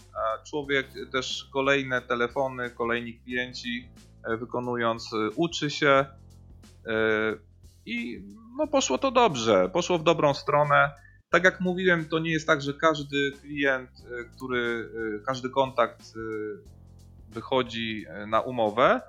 człowiek 0.47 0.87
też 1.13 1.49
kolejne 1.53 2.03
telefony, 2.03 2.71
kolejni 2.71 3.15
klienci 3.15 3.89
E, 4.25 4.37
wykonując, 4.37 5.13
e, 5.13 5.31
uczy 5.37 5.71
się 5.71 5.89
e, 5.89 6.07
i 7.87 8.23
no 8.59 8.67
poszło 8.67 8.99
to 8.99 9.11
dobrze, 9.11 9.71
poszło 9.73 9.99
w 9.99 10.03
dobrą 10.03 10.35
stronę. 10.35 10.91
Tak 11.31 11.45
jak 11.45 11.61
mówiłem, 11.61 12.05
to 12.05 12.19
nie 12.19 12.31
jest 12.31 12.47
tak, 12.47 12.63
że 12.63 12.75
każdy 12.75 13.33
klient, 13.41 13.91
który, 14.37 14.91
każdy 15.27 15.51
kontakt 15.51 16.03
wychodzi 17.29 18.07
na 18.27 18.41
umowę, 18.41 19.01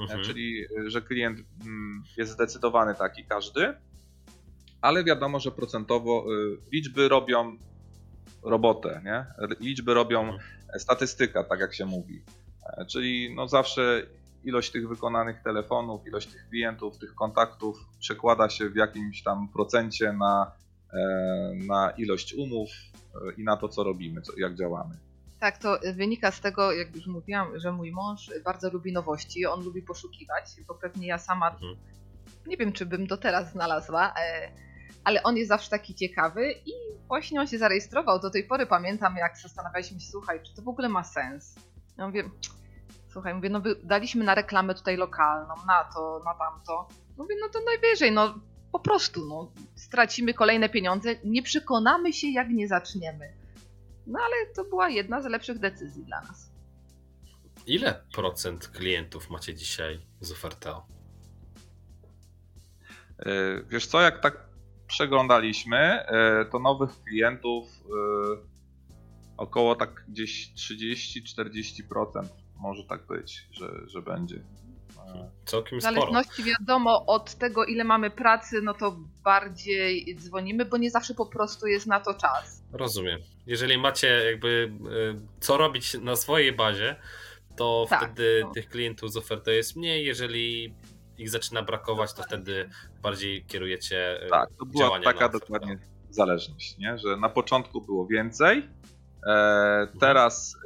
mhm. 0.00 0.24
czyli 0.24 0.64
że 0.86 1.02
klient 1.02 1.38
mm, 1.62 2.02
jest 2.16 2.32
zdecydowany 2.32 2.94
taki 2.94 3.24
każdy, 3.24 3.74
ale 4.80 5.04
wiadomo, 5.04 5.40
że 5.40 5.50
procentowo 5.50 6.26
liczby 6.72 7.08
robią 7.08 7.56
robotę, 8.42 9.02
nie? 9.04 9.26
Liczby 9.60 9.94
robią 9.94 10.20
mhm. 10.20 10.40
statystyka, 10.78 11.44
tak 11.44 11.60
jak 11.60 11.74
się 11.74 11.86
mówi. 11.86 12.22
Czyli 12.86 13.34
no 13.34 13.48
zawsze 13.48 14.06
ilość 14.44 14.70
tych 14.70 14.88
wykonanych 14.88 15.42
telefonów, 15.42 16.06
ilość 16.06 16.28
tych 16.28 16.48
klientów, 16.48 16.98
tych 16.98 17.14
kontaktów 17.14 17.86
przekłada 17.98 18.48
się 18.48 18.68
w 18.68 18.76
jakimś 18.76 19.22
tam 19.22 19.48
procencie 19.48 20.12
na, 20.12 20.52
e, 20.92 21.52
na 21.66 21.90
ilość 21.90 22.34
umów 22.34 22.70
e, 22.70 23.32
i 23.36 23.44
na 23.44 23.56
to, 23.56 23.68
co 23.68 23.84
robimy, 23.84 24.22
co, 24.22 24.32
jak 24.36 24.54
działamy. 24.54 24.94
Tak, 25.40 25.58
to 25.58 25.78
wynika 25.94 26.30
z 26.30 26.40
tego, 26.40 26.72
jak 26.72 26.96
już 26.96 27.06
mówiłam, 27.06 27.58
że 27.58 27.72
mój 27.72 27.92
mąż 27.92 28.30
bardzo 28.44 28.70
lubi 28.70 28.92
nowości, 28.92 29.46
on 29.46 29.64
lubi 29.64 29.82
poszukiwać, 29.82 30.44
bo 30.68 30.74
pewnie 30.74 31.06
ja 31.06 31.18
sama 31.18 31.50
mhm. 31.50 31.76
nie 32.46 32.56
wiem, 32.56 32.72
czy 32.72 32.86
bym 32.86 33.06
do 33.06 33.16
teraz 33.16 33.52
znalazła, 33.52 34.14
e, 34.20 34.52
ale 35.04 35.22
on 35.22 35.36
jest 35.36 35.48
zawsze 35.48 35.70
taki 35.70 35.94
ciekawy 35.94 36.52
i 36.52 36.72
właśnie 37.08 37.40
on 37.40 37.46
się 37.46 37.58
zarejestrował. 37.58 38.20
Do 38.20 38.30
tej 38.30 38.44
pory 38.44 38.66
pamiętam, 38.66 39.16
jak 39.16 39.38
zastanawialiśmy 39.38 40.00
się, 40.00 40.10
słuchaj, 40.10 40.42
czy 40.42 40.54
to 40.54 40.62
w 40.62 40.68
ogóle 40.68 40.88
ma 40.88 41.04
sens. 41.04 41.54
Ja 41.98 42.06
mówię, 42.06 42.24
Słuchaj, 43.12 43.34
mówię, 43.34 43.50
no 43.50 43.62
daliśmy 43.82 44.24
na 44.24 44.34
reklamę 44.34 44.74
tutaj 44.74 44.96
lokalną, 44.96 45.54
na 45.66 45.84
to, 45.94 46.20
na 46.24 46.34
tamto. 46.34 46.88
Mówię, 47.16 47.34
no 47.40 47.48
to 47.48 47.58
najwyżej, 47.66 48.12
no 48.12 48.34
po 48.72 48.80
prostu, 48.80 49.26
no 49.28 49.52
stracimy 49.74 50.34
kolejne 50.34 50.68
pieniądze, 50.68 51.14
nie 51.24 51.42
przekonamy 51.42 52.12
się, 52.12 52.28
jak 52.28 52.48
nie 52.48 52.68
zaczniemy. 52.68 53.39
No 54.06 54.18
ale 54.18 54.54
to 54.54 54.64
była 54.64 54.88
jedna 54.88 55.22
z 55.22 55.26
lepszych 55.26 55.58
decyzji 55.58 56.04
dla 56.04 56.20
nas. 56.20 56.52
Ile 57.66 58.04
procent 58.14 58.68
klientów 58.68 59.30
macie 59.30 59.54
dzisiaj 59.54 60.00
z 60.20 60.32
Oferteo? 60.32 60.86
E, 63.18 63.62
wiesz 63.68 63.86
co, 63.86 64.00
jak 64.00 64.20
tak 64.20 64.48
przeglądaliśmy, 64.86 65.76
e, 65.78 66.44
to 66.44 66.58
nowych 66.58 67.02
klientów 67.02 67.66
e, 67.68 68.50
około 69.36 69.74
tak 69.74 70.04
gdzieś 70.08 70.52
30-40% 70.54 72.28
może 72.56 72.84
tak 72.84 73.06
być, 73.06 73.48
że, 73.50 73.70
że 73.86 74.02
będzie. 74.02 74.44
Całkiem 75.44 75.78
w 75.78 75.82
zależności 75.82 76.42
wiadomo 76.42 77.06
od 77.06 77.34
tego, 77.34 77.64
ile 77.64 77.84
mamy 77.84 78.10
pracy, 78.10 78.60
no 78.62 78.74
to 78.74 78.96
bardziej 79.24 80.16
dzwonimy, 80.16 80.64
bo 80.64 80.76
nie 80.76 80.90
zawsze 80.90 81.14
po 81.14 81.26
prostu 81.26 81.66
jest 81.66 81.86
na 81.86 82.00
to 82.00 82.14
czas. 82.14 82.62
Rozumiem. 82.72 83.20
Jeżeli 83.46 83.78
macie 83.78 84.08
jakby 84.08 84.72
e, 85.14 85.40
co 85.40 85.56
robić 85.56 85.94
na 85.94 86.16
swojej 86.16 86.52
bazie, 86.52 86.96
to 87.56 87.86
tak, 87.90 87.98
wtedy 87.98 88.40
no. 88.42 88.52
tych 88.52 88.68
klientów 88.68 89.12
z 89.12 89.16
ofertą 89.16 89.50
jest 89.50 89.76
mniej. 89.76 90.06
Jeżeli 90.06 90.74
ich 91.18 91.30
zaczyna 91.30 91.62
brakować, 91.62 92.12
to 92.12 92.22
wtedy 92.22 92.70
bardziej 93.02 93.44
kierujecie 93.44 94.22
e, 94.22 94.28
Tak, 94.28 94.48
to 94.58 94.66
była 94.66 95.00
taka 95.00 95.28
dokładnie 95.28 95.78
zależność, 96.10 96.78
nie? 96.78 96.98
że 96.98 97.16
na 97.16 97.28
początku 97.28 97.80
było 97.80 98.06
więcej, 98.06 98.58
e, 98.58 99.30
mhm. 99.30 99.98
teraz 99.98 100.56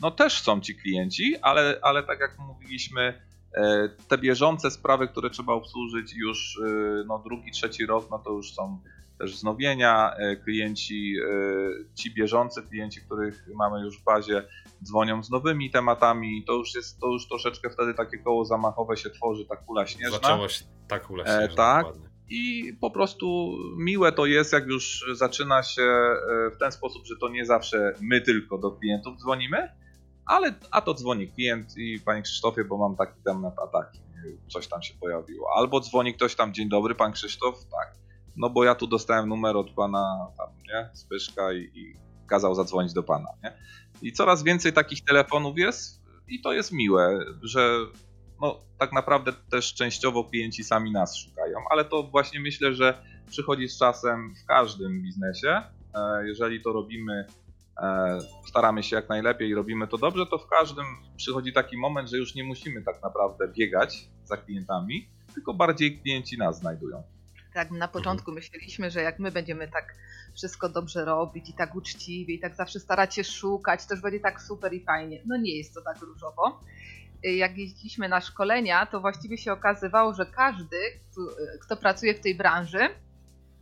no 0.00 0.10
też 0.10 0.42
są 0.42 0.60
ci 0.60 0.76
klienci, 0.76 1.36
ale, 1.42 1.78
ale 1.82 2.02
tak 2.02 2.20
jak 2.20 2.38
mówiliśmy, 2.38 3.02
e, 3.02 3.27
te 4.08 4.18
bieżące 4.18 4.70
sprawy, 4.70 5.08
które 5.08 5.30
trzeba 5.30 5.52
obsłużyć 5.52 6.14
już 6.14 6.60
e, 6.66 7.04
no, 7.06 7.18
drugi, 7.18 7.50
trzeci 7.50 7.86
rok, 7.86 8.08
no 8.10 8.18
to 8.18 8.32
już 8.32 8.54
są 8.54 8.80
też 9.18 9.34
wznowienia. 9.34 10.14
E, 10.16 10.36
klienci, 10.36 11.14
ci 11.94 12.14
bieżący 12.14 12.62
klienci, 12.62 13.00
których 13.00 13.48
mamy 13.54 13.80
już 13.80 14.00
w 14.00 14.04
bazie, 14.04 14.42
dzwonią 14.84 15.22
z 15.22 15.30
nowymi 15.30 15.70
tematami. 15.70 16.44
To 16.46 16.52
już 16.52 16.74
jest, 16.74 17.00
to 17.00 17.06
już 17.06 17.28
troszeczkę 17.28 17.70
wtedy 17.70 17.94
takie 17.94 18.18
koło 18.18 18.44
zamachowe 18.44 18.96
się 18.96 19.10
tworzy, 19.10 19.44
ta 19.44 19.56
kula 19.56 19.86
śnieżna. 19.86 20.18
Zaczęło 20.18 20.48
się 20.48 20.64
ta 20.88 21.00
kula 21.00 21.24
śnieżna. 21.24 21.44
E, 21.44 21.56
tak. 21.56 21.86
I 22.30 22.72
po 22.80 22.90
prostu 22.90 23.56
miłe 23.76 24.12
to 24.12 24.26
jest, 24.26 24.52
jak 24.52 24.66
już 24.66 25.04
zaczyna 25.12 25.62
się 25.62 25.86
w 26.54 26.58
ten 26.58 26.72
sposób, 26.72 27.06
że 27.06 27.14
to 27.20 27.28
nie 27.28 27.46
zawsze 27.46 27.94
my 28.00 28.20
tylko 28.20 28.58
do 28.58 28.70
klientów 28.70 29.18
dzwonimy, 29.18 29.68
ale 30.28 30.54
a 30.70 30.80
to 30.80 30.94
dzwoni 30.94 31.28
klient 31.28 31.76
i 31.76 32.00
panie 32.00 32.22
Krzysztofie, 32.22 32.64
bo 32.64 32.78
mam 32.78 32.96
taki 32.96 33.22
temat 33.24 33.58
ataki, 33.58 34.00
coś 34.48 34.68
tam 34.68 34.82
się 34.82 34.94
pojawiło. 34.94 35.48
Albo 35.56 35.80
dzwoni 35.80 36.14
ktoś 36.14 36.34
tam, 36.34 36.54
dzień 36.54 36.68
dobry, 36.68 36.94
pan 36.94 37.12
Krzysztof, 37.12 37.64
tak. 37.64 37.94
no 38.36 38.50
bo 38.50 38.64
ja 38.64 38.74
tu 38.74 38.86
dostałem 38.86 39.28
numer 39.28 39.56
od 39.56 39.70
pana 39.70 40.26
tam, 40.38 40.48
nie, 40.68 40.90
Zbyszka 40.92 41.52
i, 41.52 41.70
i 41.74 41.94
kazał 42.26 42.54
zadzwonić 42.54 42.92
do 42.92 43.02
pana, 43.02 43.28
nie? 43.42 43.52
I 44.02 44.12
coraz 44.12 44.42
więcej 44.42 44.72
takich 44.72 45.04
telefonów 45.04 45.58
jest 45.58 46.02
i 46.28 46.40
to 46.40 46.52
jest 46.52 46.72
miłe, 46.72 47.18
że 47.42 47.78
no, 48.40 48.58
tak 48.78 48.92
naprawdę 48.92 49.32
też 49.50 49.74
częściowo 49.74 50.24
klienci 50.24 50.64
sami 50.64 50.92
nas 50.92 51.16
szukają, 51.16 51.58
ale 51.70 51.84
to 51.84 52.02
właśnie 52.02 52.40
myślę, 52.40 52.74
że 52.74 53.02
przychodzi 53.30 53.68
z 53.68 53.78
czasem 53.78 54.34
w 54.42 54.46
każdym 54.46 55.02
biznesie. 55.02 55.62
E, 55.94 56.26
jeżeli 56.26 56.62
to 56.62 56.72
robimy, 56.72 57.26
staramy 58.46 58.82
się 58.82 58.96
jak 58.96 59.08
najlepiej 59.08 59.48
i 59.48 59.54
robimy 59.54 59.88
to 59.88 59.98
dobrze, 59.98 60.26
to 60.26 60.38
w 60.38 60.46
każdym 60.46 60.86
przychodzi 61.16 61.52
taki 61.52 61.76
moment, 61.76 62.10
że 62.10 62.16
już 62.16 62.34
nie 62.34 62.44
musimy 62.44 62.82
tak 62.82 63.02
naprawdę 63.02 63.48
biegać 63.48 64.08
za 64.24 64.36
klientami, 64.36 65.08
tylko 65.34 65.54
bardziej 65.54 65.98
klienci 65.98 66.38
nas 66.38 66.58
znajdują. 66.58 67.02
Tak, 67.54 67.70
na 67.70 67.88
początku 67.88 68.32
myśleliśmy, 68.32 68.90
że 68.90 69.02
jak 69.02 69.18
my 69.18 69.30
będziemy 69.30 69.68
tak 69.68 69.94
wszystko 70.34 70.68
dobrze 70.68 71.04
robić 71.04 71.50
i 71.50 71.52
tak 71.52 71.74
uczciwie 71.74 72.34
i 72.34 72.40
tak 72.40 72.54
zawsze 72.54 72.80
starać 72.80 73.14
się 73.14 73.24
szukać, 73.24 73.86
to 73.86 73.94
już 73.94 74.02
będzie 74.02 74.20
tak 74.20 74.42
super 74.42 74.72
i 74.74 74.84
fajnie. 74.84 75.22
No 75.26 75.36
nie 75.36 75.56
jest 75.56 75.74
to 75.74 75.82
tak 75.82 76.00
różowo. 76.00 76.60
Y, 77.26 77.32
jak 77.32 77.58
jeździliśmy 77.58 78.08
na 78.08 78.20
szkolenia, 78.20 78.86
to 78.86 79.00
właściwie 79.00 79.38
się 79.38 79.52
okazywało, 79.52 80.14
że 80.14 80.26
każdy, 80.26 80.76
kto 81.60 81.76
pracuje 81.76 82.14
w 82.14 82.20
tej 82.20 82.34
branży, 82.34 82.88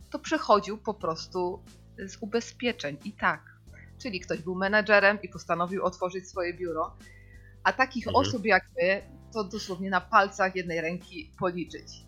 to 0.09 0.19
przechodził 0.19 0.77
po 0.77 0.93
prostu 0.93 1.63
z 1.97 2.17
ubezpieczeń 2.21 2.97
i 3.05 3.11
tak. 3.11 3.56
Czyli 3.97 4.19
ktoś 4.19 4.41
był 4.41 4.55
menedżerem 4.55 5.17
i 5.23 5.29
postanowił 5.29 5.83
otworzyć 5.83 6.29
swoje 6.29 6.53
biuro, 6.53 6.95
a 7.63 7.73
takich 7.73 8.07
mhm. 8.07 8.27
osób 8.27 8.45
jak 8.45 8.63
my, 8.81 9.01
to 9.33 9.43
dosłownie 9.43 9.89
na 9.89 10.01
palcach 10.01 10.55
jednej 10.55 10.81
ręki 10.81 11.31
policzyć. 11.39 12.07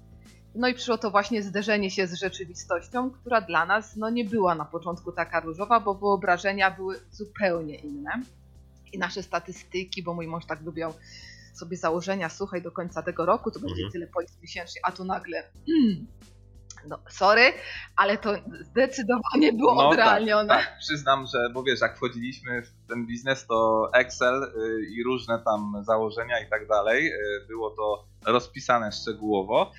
No 0.56 0.68
i 0.68 0.74
przyszło 0.74 0.98
to 0.98 1.12
właśnie 1.12 1.44
zderzenie 1.44 1.92
się 1.92 2.08
z 2.08 2.14
rzeczywistością, 2.14 3.12
która 3.12 3.42
dla 3.42 3.66
nas 3.66 3.96
no, 3.96 4.10
nie 4.10 4.26
była 4.26 4.56
na 4.56 4.66
początku 4.66 5.12
taka 5.12 5.40
różowa, 5.40 5.80
bo 5.80 5.94
wyobrażenia 5.94 6.72
były 6.72 7.00
zupełnie 7.12 7.76
inne. 7.76 8.12
I 8.94 8.98
nasze 8.98 9.24
statystyki, 9.24 10.04
bo 10.04 10.14
mój 10.14 10.28
mąż 10.28 10.46
tak 10.46 10.62
lubiał 10.62 10.94
sobie 11.54 11.78
założenia, 11.78 12.30
słuchaj, 12.30 12.62
do 12.62 12.72
końca 12.72 13.04
tego 13.04 13.26
roku 13.26 13.52
to 13.52 13.60
będzie 13.60 13.76
mhm. 13.76 13.92
tyle 13.92 14.08
polis 14.08 14.42
miesięcznie, 14.42 14.82
a 14.84 14.92
tu 14.92 15.06
nagle 15.06 15.44
mm, 15.70 16.08
no 16.88 17.00
sorry, 17.10 17.54
ale 17.96 18.18
to 18.18 18.30
zdecydowanie 18.62 19.54
było 19.54 19.76
no, 19.76 19.90
odrealnione. 19.90 20.48
Tak, 20.48 20.66
tak, 20.66 20.78
przyznam, 20.80 21.26
że 21.34 21.50
bo 21.54 21.64
wiesz, 21.64 21.82
jak 21.82 21.98
wchodziliśmy 21.98 22.62
w 22.62 22.88
ten 22.88 23.06
biznes, 23.06 23.48
to 23.48 23.90
Excel 23.94 24.44
y, 24.44 24.86
i 24.90 25.04
różne 25.04 25.40
tam 25.46 25.84
założenia 25.84 26.40
i 26.40 26.50
tak 26.50 26.68
dalej, 26.68 27.14
y, 27.14 27.48
było 27.48 27.70
to 27.70 28.06
rozpisane 28.26 28.92
szczegółowo. 28.92 29.72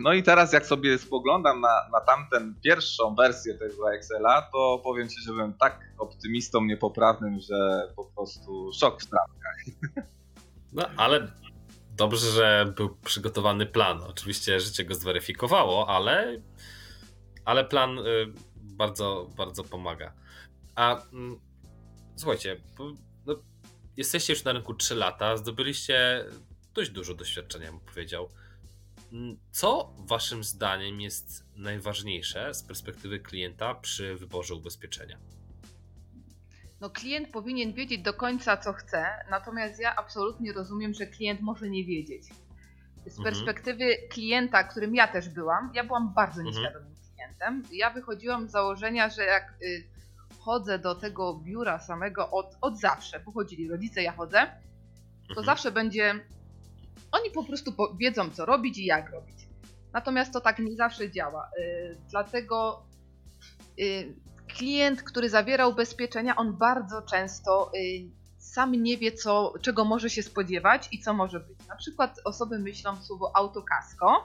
No 0.00 0.12
i 0.12 0.22
teraz 0.22 0.52
jak 0.52 0.66
sobie 0.66 0.98
spoglądam 0.98 1.60
na, 1.60 1.88
na 1.92 2.00
tamten 2.00 2.54
pierwszą 2.64 3.14
wersję 3.14 3.54
tego 3.54 3.94
Excela, 3.94 4.42
to 4.52 4.80
powiem 4.84 5.08
Ci, 5.08 5.20
że 5.20 5.32
byłem 5.32 5.54
tak 5.54 5.80
optymistą 5.98 6.64
niepoprawnym, 6.64 7.40
że 7.40 7.88
po 7.96 8.04
prostu 8.04 8.70
szok 8.72 9.00
w 9.00 9.04
strawkach. 9.04 9.56
No 10.72 10.82
ale 10.96 11.28
dobrze, 12.00 12.30
że 12.30 12.72
był 12.76 12.96
przygotowany 12.96 13.66
plan. 13.66 14.02
Oczywiście 14.02 14.60
życie 14.60 14.84
go 14.84 14.94
zweryfikowało, 14.94 15.88
ale, 15.88 16.42
ale 17.44 17.64
plan 17.64 17.98
y, 17.98 18.02
bardzo, 18.56 19.30
bardzo 19.36 19.64
pomaga. 19.64 20.12
A 20.74 21.02
mm, 21.12 21.40
słuchajcie, 22.16 22.60
no, 23.26 23.42
jesteście 23.96 24.32
już 24.32 24.44
na 24.44 24.52
rynku 24.52 24.74
3 24.74 24.94
lata, 24.94 25.36
zdobyliście 25.36 26.24
dość 26.74 26.90
dużo 26.90 27.14
doświadczenia, 27.14 27.70
bym 27.70 27.80
powiedział. 27.80 28.28
Mm, 29.12 29.36
co 29.50 29.92
waszym 29.98 30.44
zdaniem 30.44 31.00
jest 31.00 31.44
najważniejsze 31.56 32.54
z 32.54 32.62
perspektywy 32.62 33.20
klienta 33.20 33.74
przy 33.74 34.16
wyborze 34.16 34.54
ubezpieczenia? 34.54 35.18
No, 36.80 36.90
klient 36.90 37.28
powinien 37.28 37.72
wiedzieć 37.72 38.02
do 38.02 38.14
końca, 38.14 38.56
co 38.56 38.72
chce, 38.72 39.04
natomiast 39.30 39.80
ja 39.80 39.96
absolutnie 39.96 40.52
rozumiem, 40.52 40.94
że 40.94 41.06
klient 41.06 41.40
może 41.40 41.70
nie 41.70 41.84
wiedzieć. 41.84 42.24
Z 43.06 43.18
mhm. 43.18 43.24
perspektywy 43.24 43.96
klienta, 44.10 44.64
którym 44.64 44.94
ja 44.94 45.08
też 45.08 45.28
byłam, 45.28 45.70
ja 45.74 45.84
byłam 45.84 46.14
bardzo 46.14 46.40
mhm. 46.40 46.46
nieświadomym 46.46 46.94
klientem. 47.14 47.62
Ja 47.72 47.90
wychodziłam 47.90 48.48
z 48.48 48.50
założenia, 48.50 49.08
że 49.08 49.24
jak 49.24 49.54
y, 49.62 49.84
chodzę 50.38 50.78
do 50.78 50.94
tego 50.94 51.34
biura 51.34 51.78
samego 51.78 52.30
od, 52.30 52.56
od 52.60 52.80
zawsze, 52.80 53.20
pochodzili 53.20 53.68
rodzice, 53.68 54.02
ja 54.02 54.12
chodzę, 54.12 54.46
to 55.22 55.40
mhm. 55.40 55.46
zawsze 55.46 55.72
będzie 55.72 56.20
oni 57.12 57.30
po 57.30 57.44
prostu 57.44 57.72
wiedzą, 57.98 58.30
co 58.30 58.46
robić 58.46 58.78
i 58.78 58.84
jak 58.84 59.10
robić. 59.10 59.36
Natomiast 59.92 60.32
to 60.32 60.40
tak 60.40 60.58
nie 60.58 60.76
zawsze 60.76 61.10
działa. 61.10 61.50
Yy, 61.58 61.96
dlatego 62.10 62.82
yy, 63.76 64.14
klient, 64.56 65.02
który 65.02 65.28
zawiera 65.28 65.66
ubezpieczenia, 65.66 66.36
on 66.36 66.56
bardzo 66.56 67.02
często 67.02 67.70
yy, 67.74 68.10
sam 68.38 68.72
nie 68.72 68.96
wie, 68.96 69.12
co, 69.12 69.54
czego 69.62 69.84
może 69.84 70.10
się 70.10 70.22
spodziewać 70.22 70.88
i 70.92 70.98
co 70.98 71.14
może 71.14 71.40
być. 71.40 71.66
Na 71.68 71.76
przykład 71.76 72.20
osoby 72.24 72.58
myślą 72.58 72.96
słowo 72.96 73.36
autokasko, 73.36 74.24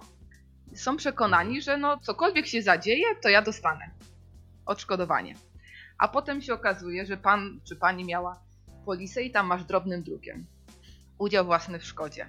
są 0.75 0.97
przekonani, 0.97 1.61
że 1.61 1.77
no 1.77 1.97
cokolwiek 1.99 2.47
się 2.47 2.61
zadzieje, 2.61 3.05
to 3.23 3.29
ja 3.29 3.41
dostanę 3.41 3.89
odszkodowanie. 4.65 5.35
A 5.97 6.07
potem 6.07 6.41
się 6.41 6.53
okazuje, 6.53 7.05
że 7.05 7.17
pan 7.17 7.59
czy 7.63 7.75
pani 7.75 8.05
miała 8.05 8.39
polisę 8.85 9.23
i 9.23 9.31
tam 9.31 9.47
masz 9.47 9.63
drobnym 9.63 10.03
drukiem 10.03 10.45
udział 11.17 11.45
własny 11.45 11.79
w 11.79 11.85
szkodzie. 11.85 12.27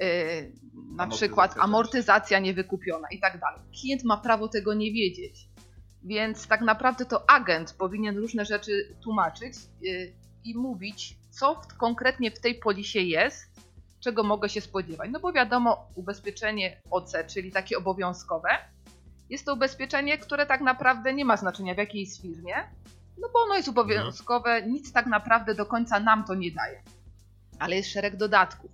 Yy, 0.00 0.52
na 0.96 1.06
przykład 1.06 1.54
amortyzacja 1.58 2.38
niewykupiona 2.38 3.08
i 3.10 3.20
tak 3.20 3.40
dalej. 3.40 3.60
Klient 3.80 4.04
ma 4.04 4.16
prawo 4.16 4.48
tego 4.48 4.74
nie 4.74 4.92
wiedzieć. 4.92 5.48
Więc 6.04 6.46
tak 6.46 6.60
naprawdę 6.60 7.04
to 7.04 7.30
agent 7.30 7.72
powinien 7.72 8.16
różne 8.16 8.44
rzeczy 8.44 8.96
tłumaczyć 9.02 9.54
yy, 9.80 10.12
i 10.44 10.54
mówić, 10.58 11.16
co 11.30 11.54
w, 11.54 11.66
konkretnie 11.76 12.30
w 12.30 12.40
tej 12.40 12.54
polisie 12.54 13.00
jest, 13.00 13.54
czego 14.00 14.22
mogę 14.22 14.48
się 14.48 14.60
spodziewać. 14.60 15.10
No 15.12 15.20
bo 15.20 15.32
wiadomo, 15.32 15.88
ubezpieczenie 15.94 16.80
OC, 16.90 17.12
czyli 17.26 17.52
takie 17.52 17.78
obowiązkowe, 17.78 18.48
jest 19.30 19.44
to 19.44 19.54
ubezpieczenie, 19.54 20.18
które 20.18 20.46
tak 20.46 20.60
naprawdę 20.60 21.14
nie 21.14 21.24
ma 21.24 21.36
znaczenia 21.36 21.74
w 21.74 21.78
jakiej 21.78 22.00
jest 22.00 22.22
firmie, 22.22 22.54
no 23.18 23.28
bo 23.32 23.42
ono 23.42 23.54
jest 23.56 23.68
obowiązkowe, 23.68 24.62
nic 24.62 24.92
tak 24.92 25.06
naprawdę 25.06 25.54
do 25.54 25.66
końca 25.66 26.00
nam 26.00 26.24
to 26.24 26.34
nie 26.34 26.50
daje. 26.50 26.82
Ale 27.58 27.76
jest 27.76 27.92
szereg 27.92 28.16
dodatków 28.16 28.70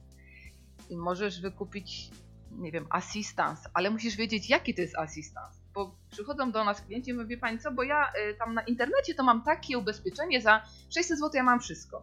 i 0.91 0.97
możesz 0.97 1.41
wykupić, 1.41 2.11
nie 2.51 2.73
wiem, 2.73 2.87
assistance, 2.91 3.71
ale 3.75 3.91
musisz 3.91 4.17
wiedzieć, 4.17 4.51
jaki 4.51 4.75
to 4.75 4.81
jest 4.81 4.97
assistance. 4.99 5.60
Bo 5.75 5.97
przychodzą 6.11 6.53
do 6.53 6.65
nas 6.65 6.81
klienci 6.81 7.11
i 7.11 7.15
mówią, 7.15 7.39
pani 7.41 7.59
co, 7.59 7.73
bo 7.73 7.83
ja 7.83 8.13
y, 8.31 8.35
tam 8.35 8.55
na 8.55 8.63
internecie 8.63 9.15
to 9.15 9.23
mam 9.23 9.43
takie 9.43 9.79
ubezpieczenie, 9.79 10.41
za 10.41 10.63
600 10.95 11.19
zł 11.19 11.31
ja 11.35 11.43
mam 11.43 11.61
wszystko. 11.61 12.03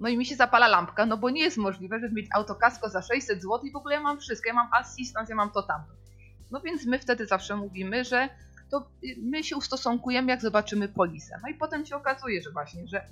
No 0.00 0.08
i 0.08 0.16
mi 0.16 0.26
się 0.26 0.36
zapala 0.36 0.68
lampka, 0.68 1.06
no 1.06 1.16
bo 1.16 1.30
nie 1.30 1.42
jest 1.42 1.56
możliwe, 1.56 2.00
żeby 2.00 2.14
mieć 2.14 2.26
autokasko 2.34 2.88
za 2.88 3.02
600 3.02 3.42
zł 3.42 3.60
i 3.62 3.72
w 3.72 3.76
ogóle 3.76 3.94
ja 3.94 4.00
mam 4.00 4.20
wszystko, 4.20 4.48
ja 4.48 4.54
mam 4.54 4.68
assistance, 4.72 5.32
ja 5.32 5.36
mam 5.36 5.50
to 5.50 5.62
tamto. 5.62 5.92
No 6.50 6.60
więc 6.60 6.86
my 6.86 6.98
wtedy 6.98 7.26
zawsze 7.26 7.56
mówimy, 7.56 8.04
że 8.04 8.28
to 8.70 8.90
y, 9.04 9.16
my 9.22 9.44
się 9.44 9.56
ustosunkujemy, 9.56 10.30
jak 10.30 10.40
zobaczymy 10.40 10.88
polisę. 10.88 11.38
No 11.42 11.48
i 11.48 11.54
potem 11.54 11.86
się 11.86 11.96
okazuje, 11.96 12.42
że 12.42 12.50
właśnie, 12.50 12.88
że 12.88 13.04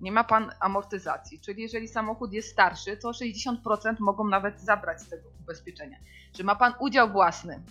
nie 0.00 0.12
ma 0.12 0.24
pan 0.24 0.52
amortyzacji, 0.60 1.40
czyli 1.40 1.62
jeżeli 1.62 1.88
samochód 1.88 2.32
jest 2.32 2.48
starszy, 2.48 2.96
to 2.96 3.10
60% 3.10 3.54
mogą 4.00 4.28
nawet 4.28 4.60
zabrać 4.60 5.02
z 5.02 5.08
tego 5.08 5.28
ubezpieczenia. 5.40 5.98
Że 6.38 6.44
ma 6.44 6.56
pan 6.56 6.72
udział 6.80 7.10
własny 7.12 7.62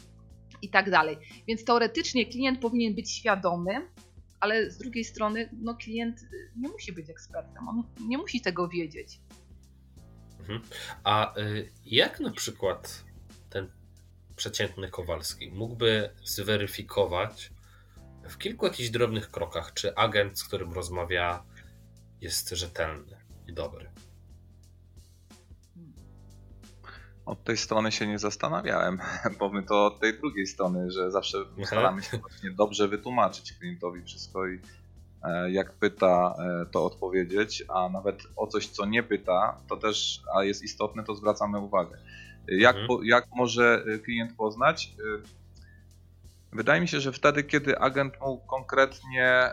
i 0.62 0.70
tak 0.70 0.92
dalej. 0.92 1.18
Więc 1.48 1.66
teoretycznie 1.66 2.26
klient 2.26 2.60
powinien 2.62 2.96
być 2.96 3.12
świadomy, 3.12 3.88
ale 4.40 4.72
z 4.72 4.78
drugiej 4.78 5.04
strony 5.04 5.50
no, 5.62 5.76
klient 5.76 6.22
nie 6.56 6.70
musi 6.70 6.92
być 6.92 7.10
ekspertem, 7.10 7.68
on 7.68 7.84
nie 8.08 8.18
musi 8.18 8.42
tego 8.42 8.68
wiedzieć. 8.68 9.20
Mhm. 10.40 10.62
A 11.04 11.38
y, 11.38 11.72
jak 11.86 12.20
na 12.20 12.32
przykład 12.32 13.04
ten 13.50 13.72
przeciętny 14.36 14.90
Kowalski 14.90 15.52
mógłby 15.52 16.10
zweryfikować 16.24 17.52
w 18.30 18.38
kilku 18.38 18.66
jakichś 18.66 18.90
drobnych 18.90 19.32
krokach, 19.32 19.74
czy 19.74 19.96
agent, 19.96 20.40
z 20.40 20.44
którym 20.44 20.74
rozmawia, 20.74 21.44
jest 22.22 22.50
rzetelny 22.50 23.18
i 23.48 23.54
dobry. 23.54 23.90
Od 27.30 27.44
tej 27.44 27.58
strony 27.58 27.92
się 27.92 28.08
nie 28.08 28.20
zastanawiałem. 28.20 29.00
Powiem 29.40 29.66
to 29.66 29.86
od 29.86 30.00
tej 30.00 30.20
drugiej 30.20 30.48
strony, 30.48 30.92
że 30.92 31.12
zawsze 31.12 31.38
staramy 31.66 32.02
się 32.02 32.18
właśnie 32.18 32.52
dobrze 32.52 32.88
wytłumaczyć 32.88 33.54
klientowi 33.54 34.04
wszystko 34.04 34.48
i 34.48 34.60
e, 35.24 35.52
jak 35.52 35.74
pyta, 35.74 36.36
e, 36.40 36.66
to 36.66 36.86
odpowiedzieć, 36.86 37.64
a 37.68 37.90
nawet 37.90 38.24
o 38.36 38.48
coś, 38.48 38.68
co 38.68 38.86
nie 38.86 39.04
pyta, 39.04 39.58
to 39.70 39.78
też, 39.78 40.22
a 40.36 40.44
jest 40.44 40.64
istotne, 40.64 41.04
to 41.04 41.16
zwracamy 41.16 41.60
uwagę. 41.60 41.98
Jak, 42.48 42.76
mhm. 42.76 43.00
jak 43.04 43.28
może 43.36 43.84
e, 43.96 44.00
klient 44.00 44.36
poznać? 44.36 44.94
Wydaje 46.54 46.82
mi 46.82 46.88
się, 46.88 47.00
że 47.00 47.12
wtedy, 47.12 47.44
kiedy 47.44 47.80
agent 47.80 48.22
mu 48.22 48.38
konkretnie 48.38 49.50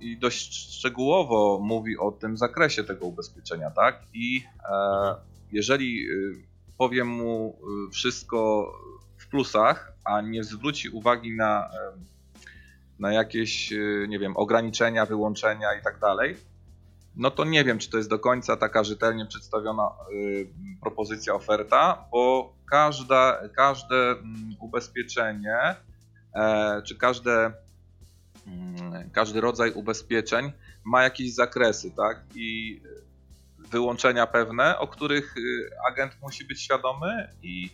i 0.00 0.18
dość 0.18 0.76
szczegółowo 0.78 1.60
mówi 1.62 1.98
o 1.98 2.12
tym 2.12 2.36
zakresie 2.36 2.84
tego 2.84 3.06
ubezpieczenia, 3.06 3.70
tak? 3.70 4.02
I 4.14 4.44
e, 4.70 5.14
jeżeli 5.52 6.10
y, 6.10 6.55
powiem 6.78 7.08
mu 7.08 7.58
y, 7.88 7.90
wszystko 7.90 8.72
w 9.16 9.28
plusach, 9.28 9.92
a 10.04 10.20
nie 10.20 10.44
zwróci 10.44 10.88
uwagi 10.88 11.36
na, 11.36 11.70
na 12.98 13.12
jakieś, 13.12 13.72
y, 13.72 14.06
nie 14.08 14.18
wiem, 14.18 14.36
ograniczenia, 14.36 15.06
wyłączenia 15.06 15.74
i 15.80 15.82
tak 15.82 15.98
dalej, 15.98 16.36
no 17.16 17.30
to 17.30 17.44
nie 17.44 17.64
wiem, 17.64 17.78
czy 17.78 17.90
to 17.90 17.96
jest 17.96 18.10
do 18.10 18.18
końca 18.18 18.56
taka 18.56 18.84
rzetelnie 18.84 19.26
przedstawiona 19.26 19.90
y, 20.12 20.48
propozycja, 20.80 21.34
oferta, 21.34 22.04
bo 22.12 22.56
każda, 22.70 23.48
każde 23.56 24.10
mm, 24.10 24.56
ubezpieczenie, 24.60 25.58
e, 26.34 26.82
czy 26.82 26.96
każde, 26.96 27.52
mm, 28.46 29.10
każdy 29.10 29.40
rodzaj 29.40 29.72
ubezpieczeń 29.72 30.52
ma 30.84 31.02
jakieś 31.02 31.34
zakresy, 31.34 31.90
tak? 31.90 32.24
I 32.34 32.80
wyłączenia 33.76 34.26
pewne, 34.26 34.78
o 34.78 34.86
których 34.88 35.36
y, 35.36 35.70
agent 35.88 36.12
musi 36.22 36.44
być 36.44 36.62
świadomy 36.62 37.28
i 37.42 37.70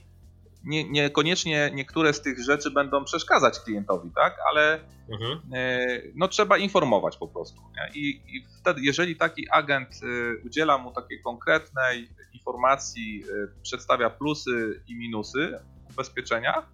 nie, 0.65 0.91
niekoniecznie 0.91 1.71
niektóre 1.75 2.13
z 2.13 2.21
tych 2.23 2.45
rzeczy 2.45 2.71
będą 2.71 3.05
przeszkadzać 3.05 3.61
klientowi, 3.61 4.11
tak? 4.15 4.37
Ale 4.51 4.81
Mhm. 5.09 5.41
e, 5.53 5.87
no, 6.15 6.29
trzeba 6.29 6.59
informować 6.59 7.17
po 7.17 7.29
prostu. 7.29 7.61
I, 7.95 8.09
I 8.27 8.47
wtedy, 8.61 8.81
jeżeli 8.81 9.17
taki 9.17 9.51
agent 9.51 9.89
e, 10.03 10.07
udziela 10.47 10.79
mu 10.79 10.93
takiej 10.93 11.23
konkretnej 11.23 12.09
informacji, 12.35 13.25
przedstawia 13.63 14.11
plusy 14.11 14.83
i 14.89 14.97
minusy 14.97 15.59
ubezpieczenia, 15.91 16.67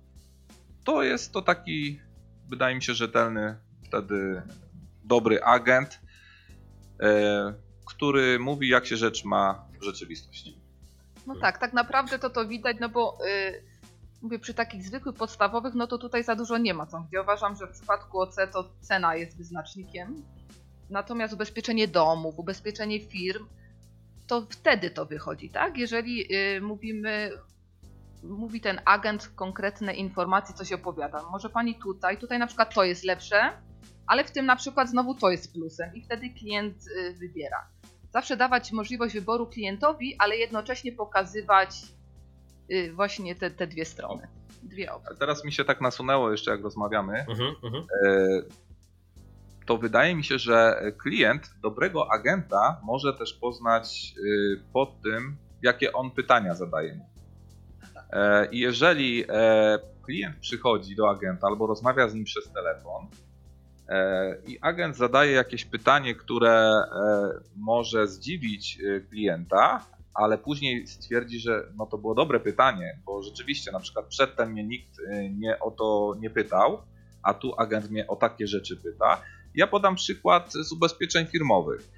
to 0.84 1.02
jest 1.02 1.32
to 1.32 1.42
taki, 1.42 2.00
wydaje 2.48 2.74
mi 2.74 2.82
się, 2.82 2.94
rzetelny, 2.94 3.56
wtedy 3.84 4.42
dobry 5.04 5.42
agent, 5.42 6.00
który 7.88 8.38
mówi, 8.38 8.68
jak 8.68 8.86
się 8.86 8.96
rzecz 8.96 9.24
ma 9.24 9.64
w 9.80 9.84
rzeczywistości. 9.84 10.58
No 11.26 11.34
tak, 11.40 11.58
tak 11.58 11.72
naprawdę 11.72 12.18
to 12.18 12.30
to 12.30 12.46
widać, 12.46 12.76
no 12.80 12.88
bo 12.88 13.18
y, 13.26 13.62
mówię, 14.22 14.38
przy 14.38 14.54
takich 14.54 14.82
zwykłych, 14.82 15.16
podstawowych, 15.16 15.74
no 15.74 15.86
to 15.86 15.98
tutaj 15.98 16.24
za 16.24 16.34
dużo 16.34 16.58
nie 16.58 16.74
ma 16.74 16.86
co. 16.86 17.00
Gdzie 17.00 17.22
uważam, 17.22 17.56
że 17.56 17.66
w 17.66 17.70
przypadku 17.70 18.20
OC 18.20 18.36
to 18.52 18.70
cena 18.80 19.16
jest 19.16 19.36
wyznacznikiem. 19.36 20.22
Natomiast 20.90 21.34
ubezpieczenie 21.34 21.88
domów, 21.88 22.38
ubezpieczenie 22.38 23.00
firm, 23.00 23.46
to 24.26 24.46
wtedy 24.50 24.90
to 24.90 25.06
wychodzi, 25.06 25.50
tak? 25.50 25.78
Jeżeli 25.78 26.34
y, 26.34 26.60
mówimy, 26.60 27.30
mówi 28.22 28.60
ten 28.60 28.80
agent 28.84 29.28
konkretne 29.28 29.94
informacje, 29.94 30.54
coś 30.54 30.72
opowiada. 30.72 31.22
Może 31.30 31.50
pani 31.50 31.74
tutaj, 31.74 32.18
tutaj 32.18 32.38
na 32.38 32.46
przykład 32.46 32.74
to 32.74 32.84
jest 32.84 33.04
lepsze, 33.04 33.52
ale 34.06 34.24
w 34.24 34.30
tym 34.30 34.46
na 34.46 34.56
przykład 34.56 34.90
znowu 34.90 35.14
to 35.14 35.30
jest 35.30 35.52
plusem 35.52 35.94
i 35.94 36.02
wtedy 36.02 36.30
klient 36.30 36.76
y, 36.86 37.14
wybiera. 37.14 37.77
Zawsze 38.12 38.36
dawać 38.36 38.72
możliwość 38.72 39.14
wyboru 39.14 39.46
klientowi, 39.46 40.16
ale 40.18 40.36
jednocześnie 40.36 40.92
pokazywać 40.92 41.70
y, 42.70 42.92
właśnie 42.92 43.34
te, 43.34 43.50
te 43.50 43.66
dwie 43.66 43.84
strony. 43.84 44.28
Dwie 44.62 44.92
opcje. 44.92 45.16
Teraz 45.16 45.44
mi 45.44 45.52
się 45.52 45.64
tak 45.64 45.80
nasunęło 45.80 46.30
jeszcze, 46.30 46.50
jak 46.50 46.62
rozmawiamy, 46.62 47.26
Mhm, 47.28 47.54
mhm. 47.64 47.84
e, 48.06 48.42
to 49.66 49.78
wydaje 49.78 50.16
mi 50.16 50.24
się, 50.24 50.38
że 50.38 50.82
klient 50.98 51.50
dobrego 51.62 52.12
agenta 52.12 52.80
może 52.82 53.14
też 53.14 53.32
poznać 53.34 54.14
y, 54.18 54.62
po 54.72 54.86
tym, 54.86 55.36
jakie 55.62 55.92
on 55.92 56.10
pytania 56.10 56.54
zadaje 56.54 56.94
mu. 56.94 57.06
E, 58.12 58.48
I 58.50 58.58
jeżeli 58.58 59.24
e, 59.28 59.78
klient 60.02 60.36
przychodzi 60.36 60.96
do 60.96 61.10
agenta 61.10 61.46
albo 61.46 61.66
rozmawia 61.66 62.08
z 62.08 62.14
nim 62.14 62.24
przez 62.24 62.52
telefon 62.52 63.06
i 64.46 64.58
agent 64.60 64.96
zadaje 64.96 65.32
jakieś 65.32 65.64
pytanie, 65.64 66.14
które 66.14 66.50
e, 66.50 66.84
może 67.56 68.06
zdziwić 68.06 68.78
e, 68.80 69.00
klienta, 69.00 69.86
ale 70.14 70.38
później 70.38 70.86
stwierdzi, 70.86 71.40
że 71.40 71.62
no 71.76 71.86
to 71.86 71.98
było 71.98 72.14
dobre 72.14 72.40
pytanie, 72.40 72.98
bo 73.06 73.22
rzeczywiście 73.22 73.72
na 73.72 73.80
przykład 73.80 74.06
przedtem 74.06 74.52
mnie 74.52 74.64
nikt 74.64 75.00
e, 75.00 75.30
nie 75.30 75.58
o 75.58 75.70
to 75.70 76.16
nie 76.20 76.30
pytał, 76.30 76.82
a 77.22 77.34
tu 77.34 77.54
agent 77.58 77.90
mnie 77.90 78.06
o 78.06 78.16
takie 78.16 78.46
rzeczy 78.46 78.76
pyta. 78.76 79.22
Ja 79.54 79.66
podam 79.66 79.94
przykład 79.94 80.52
z 80.52 80.72
ubezpieczeń 80.72 81.26
firmowych. 81.26 81.88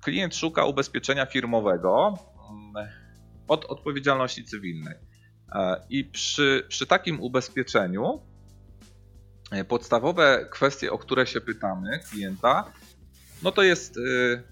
Klient 0.00 0.36
szuka 0.36 0.64
ubezpieczenia 0.64 1.26
firmowego 1.26 2.18
mm, 2.50 2.88
od 3.48 3.64
odpowiedzialności 3.64 4.44
cywilnej. 4.44 4.94
E, 5.52 5.84
I 5.90 6.04
przy, 6.04 6.66
przy 6.68 6.86
takim 6.86 7.20
ubezpieczeniu 7.20 8.04
e, 8.04 8.33
podstawowe 9.68 10.46
kwestie, 10.50 10.92
o 10.92 10.98
które 10.98 11.26
się 11.26 11.40
pytamy 11.40 12.00
klienta, 12.10 12.72
no 13.42 13.52
to 13.52 13.62
jest 13.62 13.96
y, 13.96 14.42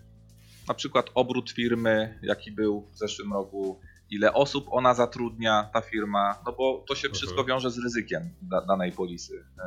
na 0.68 0.74
przykład 0.74 1.06
obrót 1.14 1.50
firmy, 1.50 2.18
jaki 2.22 2.52
był 2.52 2.88
w 2.92 2.98
zeszłym 2.98 3.32
roku, 3.32 3.80
ile 4.10 4.32
osób 4.32 4.66
ona 4.70 4.94
zatrudnia, 4.94 5.70
ta 5.72 5.80
firma, 5.80 6.38
no 6.46 6.52
bo 6.52 6.84
to 6.88 6.94
się 6.94 7.06
Mhm. 7.08 7.14
wszystko 7.14 7.44
wiąże 7.44 7.70
z 7.70 7.78
ryzykiem 7.78 8.30
da, 8.42 8.60
danej 8.60 8.92
polisy, 8.92 9.44
e, 9.58 9.62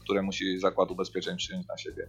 które 0.00 0.22
musi 0.22 0.58
zakład 0.58 0.90
ubezpieczeń 0.90 1.36
przyjąć 1.36 1.66
na 1.66 1.78
siebie. 1.78 2.08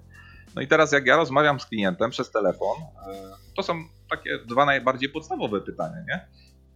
No 0.56 0.62
i 0.62 0.68
teraz 0.68 0.92
jak 0.92 1.06
ja 1.06 1.16
rozmawiam 1.16 1.60
z 1.60 1.66
klientem 1.66 2.12
przez 2.12 2.32
telefon, 2.32 2.78
e, 2.82 3.32
to 3.56 3.64
są 3.64 3.84
takie 4.10 4.38
dwa 4.46 4.66
najbardziej 4.66 5.10
podstawowe 5.10 5.62
pytania, 5.62 5.98
nie? 6.08 6.28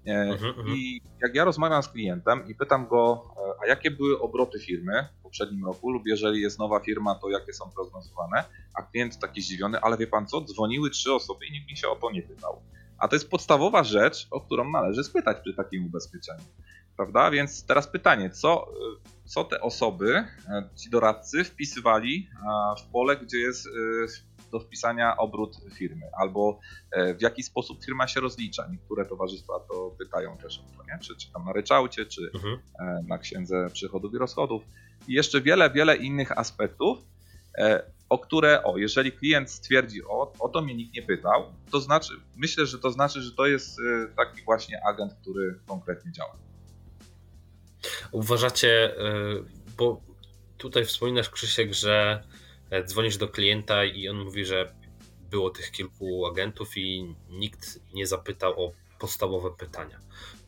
E, 0.08 0.24
Mhm, 0.32 0.50
mhm. 0.60 0.68
I 0.78 1.02
jak 1.22 1.36
ja 1.36 1.44
rozmawiam 1.44 1.84
z 1.84 1.88
klientem 1.88 2.48
i 2.48 2.56
pytam 2.56 2.88
go, 2.88 3.24
e, 3.38 3.64
a 3.64 3.68
jakie 3.68 3.92
były 3.92 4.20
obroty 4.20 4.60
firmy 4.60 5.08
w 5.20 5.24
poprzednim 5.24 5.66
roku, 5.66 5.92
lub 5.92 6.04
jeżeli 6.08 6.42
jest 6.42 6.60
nowa 6.60 6.80
firma, 6.80 7.16
to 7.16 7.30
jakie 7.30 7.54
są 7.54 7.72
prognozowane, 7.76 8.44
a 8.74 8.82
klient 8.82 9.20
taki 9.20 9.42
zdziwiony, 9.42 9.80
ale 9.80 9.98
wie 9.98 10.08
pan 10.08 10.28
co, 10.28 10.42
dzwoniły 10.42 10.90
trzy 10.90 11.14
osoby 11.14 11.46
i 11.46 11.52
nikt 11.52 11.70
mi 11.70 11.78
się 11.78 11.88
o 11.90 11.96
to 11.96 12.12
nie 12.12 12.22
pytał. 12.22 12.62
A 12.98 13.08
to 13.08 13.16
jest 13.16 13.30
podstawowa 13.30 13.84
rzecz, 13.84 14.28
o 14.32 14.42
którą 14.42 14.70
należy 14.72 15.04
spytać 15.04 15.38
przy 15.44 15.54
takim 15.54 15.86
ubezpieczeniu. 15.86 16.44
Prawda? 16.96 17.32
Więc 17.32 17.66
teraz 17.66 17.88
pytanie, 17.88 18.30
co, 18.30 18.68
y, 18.68 19.30
co 19.30 19.44
te 19.44 19.62
osoby, 19.62 20.24
ci 20.76 20.90
doradcy 20.90 21.44
wpisywali 21.44 22.30
w 22.80 22.92
pole, 22.92 23.18
gdzie 23.18 23.38
jest 23.38 23.68
do 24.54 24.60
wpisania 24.60 25.18
obrót 25.18 25.58
firmy, 25.74 26.06
albo 26.20 26.60
e, 26.92 27.14
w 27.14 27.22
jaki 27.22 27.44
sposób 27.44 27.86
firma 27.86 28.08
się 28.08 28.20
rozlicza. 28.20 28.68
Niektóre 28.72 29.06
towarzystwa 29.06 29.54
to 29.60 29.96
pytają 30.00 30.38
też 30.38 30.60
o 30.60 30.78
to, 30.78 30.84
nie? 30.84 31.00
Czy, 31.00 31.16
czy 31.16 31.32
tam 31.32 31.46
na 31.46 31.54
ryczałcie, 31.54 32.06
czy 32.06 32.32
Mhm. 32.36 32.60
e, 32.80 33.04
na 33.08 33.18
księdze 33.18 33.68
przychodów 33.74 34.14
i 34.14 34.18
rozchodów. 34.18 34.64
I 35.08 35.14
jeszcze 35.14 35.42
wiele, 35.42 35.70
wiele 35.70 35.96
innych 35.96 36.38
aspektów, 36.38 36.98
e, 37.58 37.84
o 38.10 38.20
które, 38.20 38.64
o, 38.64 38.78
jeżeli 38.78 39.12
klient 39.12 39.52
stwierdzi, 39.52 40.04
o, 40.06 40.34
o 40.40 40.50
to 40.50 40.62
mnie 40.62 40.76
nikt 40.76 40.94
nie 40.96 41.02
pytał, 41.02 41.54
to 41.72 41.80
znaczy, 41.80 42.14
myślę, 42.36 42.66
że 42.66 42.80
to 42.80 42.92
znaczy, 42.92 43.22
że 43.22 43.32
to 43.32 43.46
jest 43.46 43.78
taki 44.18 44.42
właśnie 44.46 44.82
agent, 44.86 45.14
który 45.14 45.60
konkretnie 45.68 46.12
działa. 46.12 46.36
Uważacie, 48.12 48.96
bo 49.78 50.02
tutaj 50.58 50.86
wspominasz 50.86 51.30
Krzysiek, 51.30 51.74
że 51.74 52.24
dzwonisz 52.82 53.18
do 53.18 53.28
klienta 53.28 53.86
i 53.86 54.08
on 54.08 54.24
mówi, 54.24 54.46
że 54.46 54.74
było 55.30 55.50
tych 55.50 55.72
kilku 55.72 56.26
agentów 56.26 56.78
i 56.78 57.16
nikt 57.30 57.80
nie 57.94 58.08
zapytał 58.08 58.66
o 58.66 58.72
podstawowe 59.00 59.52
pytania. 59.52 60.00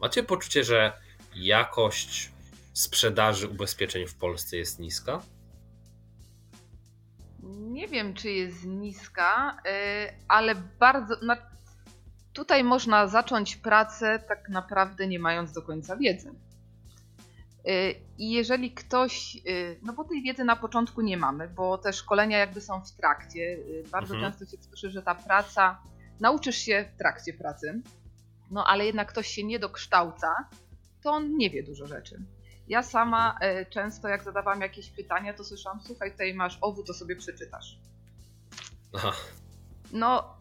Macie 0.02 0.24
poczucie, 0.24 0.64
że 0.64 0.94
jakość 1.36 2.32
sprzedaży 2.74 3.48
ubezpieczeń 3.48 4.08
w 4.08 4.16
Polsce 4.16 4.58
jest 4.58 4.80
niska? 4.80 5.22
Nie 7.44 7.88
wiem, 7.88 8.14
czy 8.14 8.32
jest 8.32 8.66
niska, 8.66 9.58
y, 9.66 10.14
ale 10.28 10.56
bardzo. 10.56 11.16
Tutaj 12.34 12.64
można 12.64 13.08
zacząć 13.08 13.56
pracę 13.56 14.24
tak 14.28 14.50
naprawdę 14.50 15.08
nie 15.08 15.20
mając 15.20 15.52
do 15.52 15.62
końca 15.62 15.96
wiedzy. 15.98 16.45
Y, 17.68 17.96
I 18.18 18.32
jeżeli 18.32 18.72
ktoś, 18.72 19.36
y, 19.48 19.80
no 19.82 19.94
bo 19.94 20.04
tej 20.04 20.22
wiedzy 20.22 20.44
na 20.44 20.56
początku 20.56 21.02
nie 21.02 21.18
mamy, 21.18 21.48
bo 21.48 21.78
te 21.78 21.94
szkolenia 21.94 22.38
jakby 22.38 22.62
są 22.62 22.82
w 22.82 22.92
trakcie. 22.92 23.40
y, 23.42 23.84
Bardzo 23.92 24.14
Mhm. 24.16 24.32
często 24.34 24.58
się 24.58 24.64
słyszy, 24.64 24.92
że 24.92 25.02
ta 25.04 25.16
praca, 25.16 25.82
nauczysz 26.20 26.56
się 26.58 26.86
w 26.96 26.98
trakcie 26.98 27.34
pracy, 27.34 27.82
no 28.52 28.66
ale 28.68 28.86
jednak 28.86 29.08
ktoś 29.12 29.28
się 29.28 29.44
nie 29.44 29.60
dokształca, 29.60 30.50
to 31.04 31.12
on 31.12 31.38
nie 31.38 31.50
wie 31.50 31.64
dużo 31.64 31.88
rzeczy. 31.88 32.22
Ja 32.68 32.84
sama 32.84 33.38
często 33.70 34.08
jak 34.08 34.24
zadawałam 34.24 34.62
jakieś 34.62 34.90
pytania, 34.90 35.34
to 35.34 35.44
słyszałam, 35.44 35.80
słuchaj, 35.82 36.12
tutaj 36.12 36.34
masz 36.34 36.58
owu, 36.62 36.84
to 36.84 36.94
sobie 36.94 37.16
przeczytasz. 37.16 37.78
Aha, 38.96 39.12
No, 39.92 40.38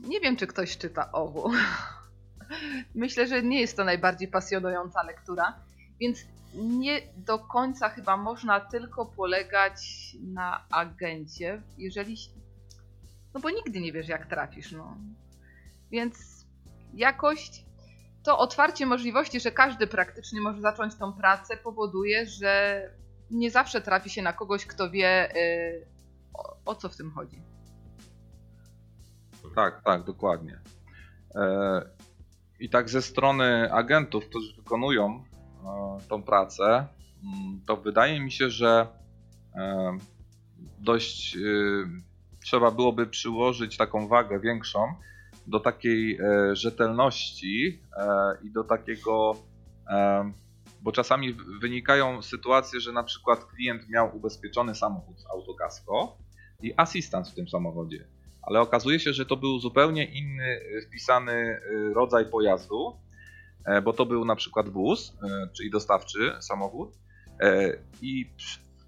nie 0.00 0.20
wiem, 0.20 0.36
czy 0.36 0.46
ktoś 0.46 0.78
czyta 0.78 1.12
owu. 1.12 1.50
Myślę, 2.94 3.26
że 3.26 3.42
nie 3.42 3.60
jest 3.60 3.76
to 3.76 3.84
najbardziej 3.84 4.28
pasjonująca 4.28 5.02
lektura, 5.02 5.54
więc 6.00 6.18
nie 6.54 7.00
do 7.16 7.38
końca 7.38 7.88
chyba 7.88 8.16
można 8.16 8.60
tylko 8.60 9.06
polegać 9.06 9.82
na 10.20 10.64
agencie, 10.70 11.62
jeżeli. 11.78 12.16
No 13.34 13.40
bo 13.40 13.50
nigdy 13.50 13.80
nie 13.80 13.92
wiesz, 13.92 14.08
jak 14.08 14.26
trafisz, 14.26 14.72
no. 14.72 14.96
Więc 15.90 16.46
jakość, 16.94 17.64
to 18.22 18.38
otwarcie 18.38 18.86
możliwości, 18.86 19.40
że 19.40 19.50
każdy 19.50 19.86
praktycznie 19.86 20.40
może 20.40 20.60
zacząć 20.60 20.94
tą 20.94 21.12
pracę, 21.12 21.56
powoduje, 21.56 22.26
że 22.26 22.82
nie 23.30 23.50
zawsze 23.50 23.80
trafi 23.80 24.10
się 24.10 24.22
na 24.22 24.32
kogoś, 24.32 24.66
kto 24.66 24.90
wie, 24.90 25.36
y, 25.36 25.86
o, 26.34 26.56
o 26.64 26.74
co 26.74 26.88
w 26.88 26.96
tym 26.96 27.10
chodzi. 27.10 27.42
Tak, 29.54 29.82
tak, 29.84 30.04
dokładnie. 30.04 30.60
E, 31.34 31.82
I 32.60 32.70
tak 32.70 32.88
ze 32.88 33.02
strony 33.02 33.72
agentów, 33.72 34.26
którzy 34.28 34.56
wykonują 34.56 35.24
tą 36.08 36.22
pracę, 36.22 36.86
mm, 37.24 37.60
to 37.66 37.76
wydaje 37.76 38.20
mi 38.20 38.32
się, 38.32 38.50
że 38.50 38.86
e, 39.54 39.96
dość 40.78 41.38
trzeba 42.44 42.70
byłoby 42.70 43.06
przyłożyć 43.06 43.76
taką 43.76 44.08
wagę 44.08 44.40
większą 44.40 44.94
do 45.46 45.60
takiej 45.60 46.18
rzetelności 46.52 47.82
i 48.42 48.50
do 48.52 48.64
takiego 48.64 49.36
bo 50.82 50.92
czasami 50.92 51.36
wynikają 51.60 52.22
sytuacje, 52.22 52.80
że 52.80 52.92
na 52.92 53.02
przykład 53.02 53.44
klient 53.44 53.88
miał 53.88 54.16
ubezpieczony 54.16 54.74
samochód 54.74 55.20
z 55.20 55.26
autokasko 55.26 56.18
i 56.62 56.74
asystent 56.76 57.28
w 57.28 57.34
tym 57.34 57.48
samochodzie, 57.48 58.08
ale 58.42 58.60
okazuje 58.60 59.00
się, 59.00 59.12
że 59.12 59.26
to 59.26 59.36
był 59.36 59.58
zupełnie 59.58 60.04
inny 60.04 60.60
wpisany 60.86 61.60
rodzaj 61.94 62.30
pojazdu, 62.30 62.88
e, 62.88 63.09
bo 63.84 63.92
to 63.92 64.06
był 64.06 64.24
na 64.24 64.36
przykład 64.36 64.68
wóz, 64.68 65.16
e, 65.22 65.48
czyli 65.52 65.70
dostawczy 65.70 66.32
samochód 66.40 66.90
e, 67.40 67.78
i 68.02 68.30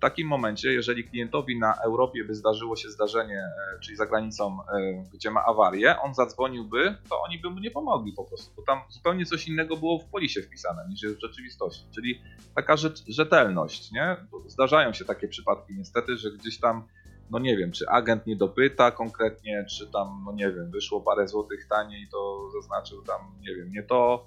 takim 0.02 0.28
momencie, 0.28 0.72
jeżeli 0.72 1.04
klientowi 1.04 1.58
na 1.58 1.74
Europie 1.84 2.24
by 2.24 2.34
zdarzyło 2.34 2.76
się 2.76 2.90
zdarzenie, 2.90 3.38
e, 3.38 3.80
czyli 3.80 3.96
za 3.96 4.06
granicą, 4.06 4.58
e, 4.62 5.04
gdzie 5.14 5.30
ma 5.30 5.44
awarię, 5.44 6.00
on 6.00 6.14
zadzwoniłby, 6.14 6.96
to 7.10 7.22
oni 7.22 7.38
by 7.38 7.50
mu 7.50 7.60
nie 7.60 7.70
pomogli 7.70 8.12
po 8.12 8.24
prostu, 8.24 8.54
bo 8.56 8.62
tam 8.62 8.80
zupełnie 8.88 9.26
coś 9.26 9.48
innego 9.48 9.76
było 9.76 9.98
w 9.98 10.04
polisie 10.04 10.42
wpisane 10.42 10.88
niż 10.88 11.02
jest 11.02 11.16
w 11.16 11.20
rzeczywistości. 11.20 11.86
Czyli 11.94 12.20
taka 12.54 12.76
rzetelność, 13.08 13.92
nie? 13.92 14.16
Zdarzają 14.46 14.92
się 14.92 15.04
takie 15.04 15.28
przypadki 15.28 15.74
niestety, 15.74 16.16
że 16.16 16.30
gdzieś 16.30 16.60
tam, 16.60 16.88
no 17.30 17.38
nie 17.38 17.56
wiem, 17.56 17.72
czy 17.72 17.88
agent 17.88 18.26
nie 18.26 18.36
dopyta 18.36 18.90
konkretnie, 18.90 19.64
czy 19.70 19.86
tam, 19.86 20.22
no 20.26 20.32
nie 20.32 20.52
wiem, 20.52 20.70
wyszło 20.70 21.00
parę 21.00 21.28
złotych 21.28 21.68
taniej, 21.68 22.08
to 22.08 22.50
zaznaczył 22.50 23.02
tam, 23.02 23.20
nie 23.40 23.54
wiem, 23.54 23.70
nie 23.70 23.82
to. 23.82 24.26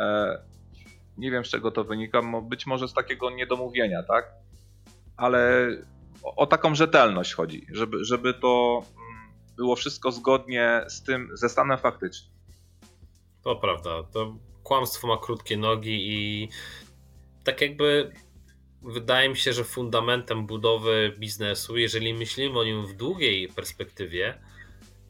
E, 0.00 0.38
nie 1.18 1.30
wiem 1.30 1.44
z 1.44 1.48
czego 1.48 1.70
to 1.70 1.84
wynika, 1.84 2.20
być 2.42 2.66
może 2.66 2.88
z 2.88 2.94
takiego 2.94 3.30
niedomówienia, 3.30 4.02
tak? 4.02 4.32
ale 5.16 5.68
o, 6.22 6.36
o 6.36 6.46
taką 6.46 6.74
rzetelność 6.74 7.34
chodzi, 7.34 7.66
żeby, 7.72 8.04
żeby 8.04 8.34
to 8.34 8.82
mm, 8.84 9.32
było 9.56 9.76
wszystko 9.76 10.12
zgodnie 10.12 10.84
z 10.88 11.02
tym, 11.02 11.30
ze 11.34 11.48
stanem 11.48 11.78
faktycznym. 11.78 12.32
To 13.42 13.56
prawda, 13.56 13.90
to 14.12 14.36
kłamstwo 14.62 15.08
ma 15.08 15.18
krótkie 15.18 15.56
nogi 15.56 16.12
i 16.12 16.48
tak 17.44 17.60
jakby 17.60 18.12
wydaje 18.82 19.28
mi 19.28 19.36
się, 19.36 19.52
że 19.52 19.64
fundamentem 19.64 20.46
budowy 20.46 21.14
biznesu, 21.18 21.76
jeżeli 21.76 22.14
myślimy 22.14 22.58
o 22.58 22.64
nim 22.64 22.86
w 22.86 22.92
długiej 22.96 23.48
perspektywie, 23.48 24.40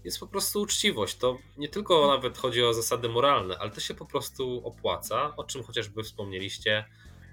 jest 0.06 0.20
po 0.20 0.26
prostu 0.26 0.60
uczciwość. 0.60 1.16
To 1.16 1.38
nie 1.56 1.68
tylko 1.68 2.08
nawet 2.08 2.38
chodzi 2.38 2.62
o 2.62 2.74
zasady 2.74 3.08
moralne, 3.08 3.58
ale 3.58 3.70
to 3.70 3.80
się 3.80 3.94
po 3.94 4.06
prostu 4.06 4.62
opłaca, 4.64 5.36
o 5.36 5.44
czym 5.44 5.62
chociażby 5.62 6.02
wspomnieliście, 6.02 6.84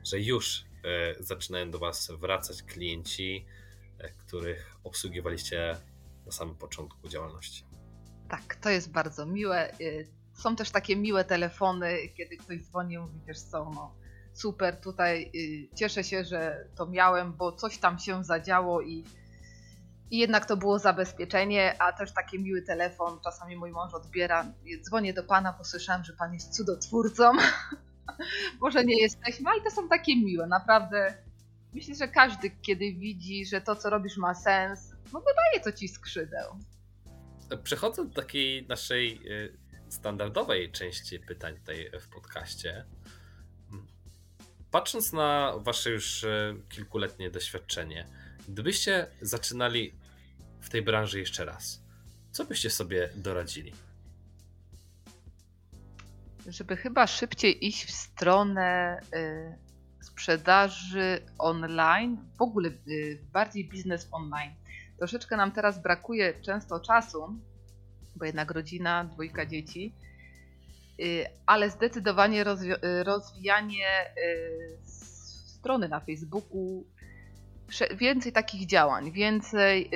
że 0.03 0.19
już 0.19 0.65
E, 0.83 1.23
zaczynają 1.23 1.71
do 1.71 1.79
Was 1.79 2.11
wracać 2.11 2.63
klienci, 2.63 3.45
e, 3.99 4.09
których 4.09 4.75
obsługiwaliście 4.83 5.77
na 6.25 6.31
samym 6.31 6.55
początku 6.55 7.09
działalności. 7.09 7.65
Tak, 8.29 8.55
to 8.55 8.69
jest 8.69 8.91
bardzo 8.91 9.25
miłe. 9.25 9.71
E, 9.71 9.75
są 10.33 10.55
też 10.55 10.71
takie 10.71 10.95
miłe 10.95 11.25
telefony, 11.25 11.97
kiedy 12.17 12.37
ktoś 12.37 12.61
dzwoni 12.61 12.93
i 12.93 12.97
mówi, 12.97 13.19
wiesz 13.27 13.39
co, 13.39 13.71
no 13.75 13.95
super, 14.33 14.81
tutaj 14.81 15.31
cieszę 15.75 16.03
się, 16.03 16.23
że 16.25 16.67
to 16.75 16.85
miałem, 16.85 17.33
bo 17.33 17.51
coś 17.51 17.77
tam 17.77 17.99
się 17.99 18.23
zadziało 18.23 18.81
i, 18.81 19.03
i 20.13 20.17
jednak 20.17 20.45
to 20.45 20.57
było 20.57 20.79
zabezpieczenie, 20.79 21.81
a 21.81 21.93
też 21.93 22.11
taki 22.11 22.39
miły 22.39 22.61
telefon, 22.61 23.19
czasami 23.23 23.55
mój 23.55 23.71
mąż 23.71 23.93
odbiera, 23.93 24.53
dzwonię 24.81 25.13
do 25.13 25.23
Pana, 25.23 25.55
bo 25.57 25.63
słyszałem, 25.63 26.03
że 26.03 26.13
Pan 26.13 26.33
jest 26.33 26.55
cudotwórcą. 26.55 27.31
Może 28.61 28.85
nie 28.85 29.01
jesteśmy, 29.01 29.49
ale 29.49 29.61
to 29.61 29.71
są 29.71 29.89
takie 29.89 30.15
miłe, 30.15 30.47
naprawdę. 30.47 31.13
Myślę, 31.73 31.95
że 31.95 32.07
każdy, 32.07 32.49
kiedy 32.61 32.93
widzi, 32.93 33.45
że 33.45 33.61
to, 33.61 33.75
co 33.75 33.89
robisz, 33.89 34.17
ma 34.17 34.33
sens, 34.33 34.95
no 35.13 35.19
dodaje 35.19 35.63
to 35.63 35.71
ci 35.71 35.87
skrzydeł. 35.87 36.59
Przechodząc 37.63 38.09
do 38.13 38.21
takiej 38.21 38.67
naszej 38.67 39.19
y, 39.31 39.57
standardowej 39.89 40.71
części 40.71 41.19
pytań 41.19 41.55
tutaj 41.55 41.91
w 42.01 42.07
podcaście, 42.07 42.85
patrząc 44.71 45.13
na 45.13 45.53
wasze 45.57 45.89
już 45.89 46.23
y, 46.23 46.55
kilkuletnie 46.69 47.29
doświadczenie, 47.29 48.07
gdybyście 48.49 49.07
zaczynali 49.21 50.02
w 50.63 50.69
tej 50.69 50.81
branży 50.81 51.19
jeszcze 51.19 51.45
raz, 51.45 51.81
co 52.31 52.45
byście 52.45 52.69
sobie 52.69 53.09
doradzili? 53.15 53.73
żeby 56.47 56.77
chyba 56.77 57.07
szybciej 57.07 57.67
iść 57.67 57.85
w 57.85 57.91
stronę 57.91 58.99
y, 59.15 60.05
sprzedaży 60.05 61.21
online, 61.37 62.17
w 62.37 62.41
ogóle 62.41 62.69
y, 62.69 63.19
bardziej 63.33 63.69
biznes 63.69 64.07
online. 64.11 64.51
Troszeczkę 64.97 65.37
nam 65.37 65.51
teraz 65.51 65.81
brakuje 65.81 66.33
często 66.41 66.79
czasu, 66.79 67.39
bo 68.15 68.25
jednak 68.25 68.51
rodzina, 68.51 69.03
dwójka 69.03 69.45
dzieci, 69.45 69.93
y, 70.99 71.25
ale 71.45 71.69
zdecydowanie 71.69 72.43
rozwijanie 73.03 74.13
strony 75.63 75.89
na 75.89 75.99
Facebooku, 75.99 76.85
więcej 77.97 78.31
takich 78.31 78.67
działań, 78.67 79.11
więcej 79.11 79.89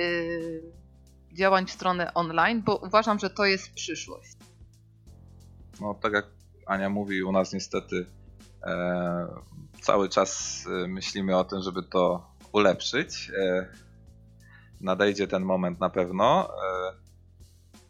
działań 1.32 1.66
w 1.66 1.70
stronę 1.70 2.14
online, 2.14 2.62
bo 2.62 2.76
uważam, 2.76 3.18
że 3.18 3.30
to 3.30 3.44
jest 3.44 3.74
przyszłość. 3.74 4.36
No, 5.80 5.94
tak 5.94 6.12
jak 6.12 6.26
Ania 6.66 6.88
mówi, 6.88 7.22
u 7.22 7.32
nas 7.32 7.52
niestety 7.52 8.06
e, 8.62 9.26
cały 9.82 10.08
czas 10.08 10.64
e, 10.66 10.88
myślimy 10.88 11.36
o 11.36 11.44
tym, 11.44 11.62
żeby 11.62 11.82
to 11.82 12.30
ulepszyć. 12.52 13.30
E, 13.38 13.66
nadejdzie 14.80 15.26
ten 15.26 15.42
moment 15.42 15.80
na 15.80 15.90
pewno. 15.90 16.50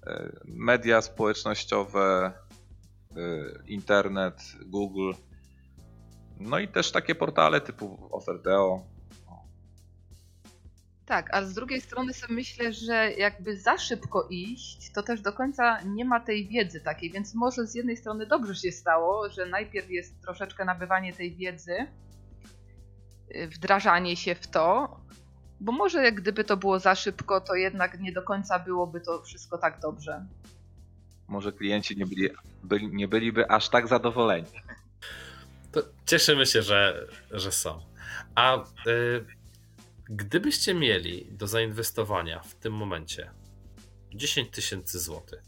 E, 0.07 0.11
e 0.11 0.33
media 0.45 1.03
społecznościowe, 1.03 2.33
e, 3.17 3.23
internet, 3.67 4.43
Google, 4.67 5.13
no 6.41 6.59
i 6.59 6.69
też 6.69 6.93
takie 6.93 7.15
portale 7.15 7.61
typu 7.61 8.09
Oferteo, 8.11 8.83
tak, 11.09 11.35
ale 11.35 11.47
z 11.47 11.55
drugiej 11.55 11.81
strony 11.81 12.13
sobie 12.13 12.35
myślę, 12.35 12.73
że 12.73 13.13
jakby 13.13 13.57
za 13.57 13.79
szybko 13.79 14.27
iść, 14.31 14.93
to 14.93 15.03
też 15.03 15.21
do 15.21 15.33
końca 15.33 15.83
nie 15.83 16.05
ma 16.05 16.21
tej 16.21 16.49
wiedzy 16.49 16.81
takiej, 16.81 17.11
więc 17.11 17.35
może 17.35 17.67
z 17.67 17.75
jednej 17.75 17.97
strony 17.97 18.27
dobrze 18.27 18.55
się 18.55 18.73
stało, 18.73 19.31
że 19.31 19.47
najpierw 19.47 19.91
jest 19.91 20.23
troszeczkę 20.23 20.65
nabywanie 20.65 21.13
tej 21.13 21.37
wiedzy, 21.37 21.77
y, 23.37 23.49
wdrażanie 23.49 24.17
się 24.17 24.35
w 24.35 24.47
to, 24.47 24.97
bo 25.61 25.73
może 25.73 26.05
jak 26.05 26.15
gdyby 26.15 26.45
to 26.45 26.57
było 26.57 26.79
za 26.79 26.95
szybko, 26.95 27.41
to 27.41 27.55
jednak 27.55 28.01
nie 28.01 28.13
do 28.13 28.23
końca 28.23 28.59
byłoby 28.59 29.01
to 29.01 29.23
wszystko 29.23 29.59
tak 29.59 29.81
dobrze. 29.81 30.27
Może 31.29 31.53
klienci 31.53 31.97
nie, 31.97 32.07
byli, 32.07 32.31
byli 32.63 32.89
nie 32.89 33.09
byliby 33.09 33.51
aż 33.51 33.69
tak 33.69 33.89
zadowoleni. 33.89 34.49
To 35.73 35.83
cieszymy 36.07 36.47
się, 36.47 36.63
że, 36.63 37.07
że 37.31 37.53
są. 37.53 37.81
A 38.35 38.57
y 38.87 39.38
Gdybyście 40.09 40.75
mieli 40.75 41.27
do 41.31 41.47
zainwestowania 41.47 42.41
w 42.41 42.55
tym 42.55 42.73
momencie 42.73 43.31
10 44.15 44.51
tysięcy 44.51 44.99
złotych, 44.99 45.43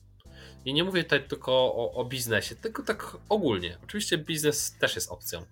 i 0.65 0.75
nie 0.75 0.85
mówię 0.85 1.05
tutaj 1.05 1.29
tylko 1.29 1.53
o, 1.53 1.93
o, 1.93 2.05
biznesie, 2.05 2.55
tylko 2.57 2.83
tak 2.83 3.17
ogólnie. 3.29 3.79
Oczywiście 3.85 4.19
biznes 4.19 4.79
też 4.79 4.95
jest 4.95 5.11
opcją. 5.11 5.45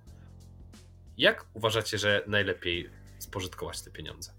Jak 1.18 1.44
uważacie, 1.54 1.98
że 1.98 2.22
najlepiej 2.26 2.90
spożytkować 3.18 3.82
te 3.82 3.90
pieniądze? 3.90 4.32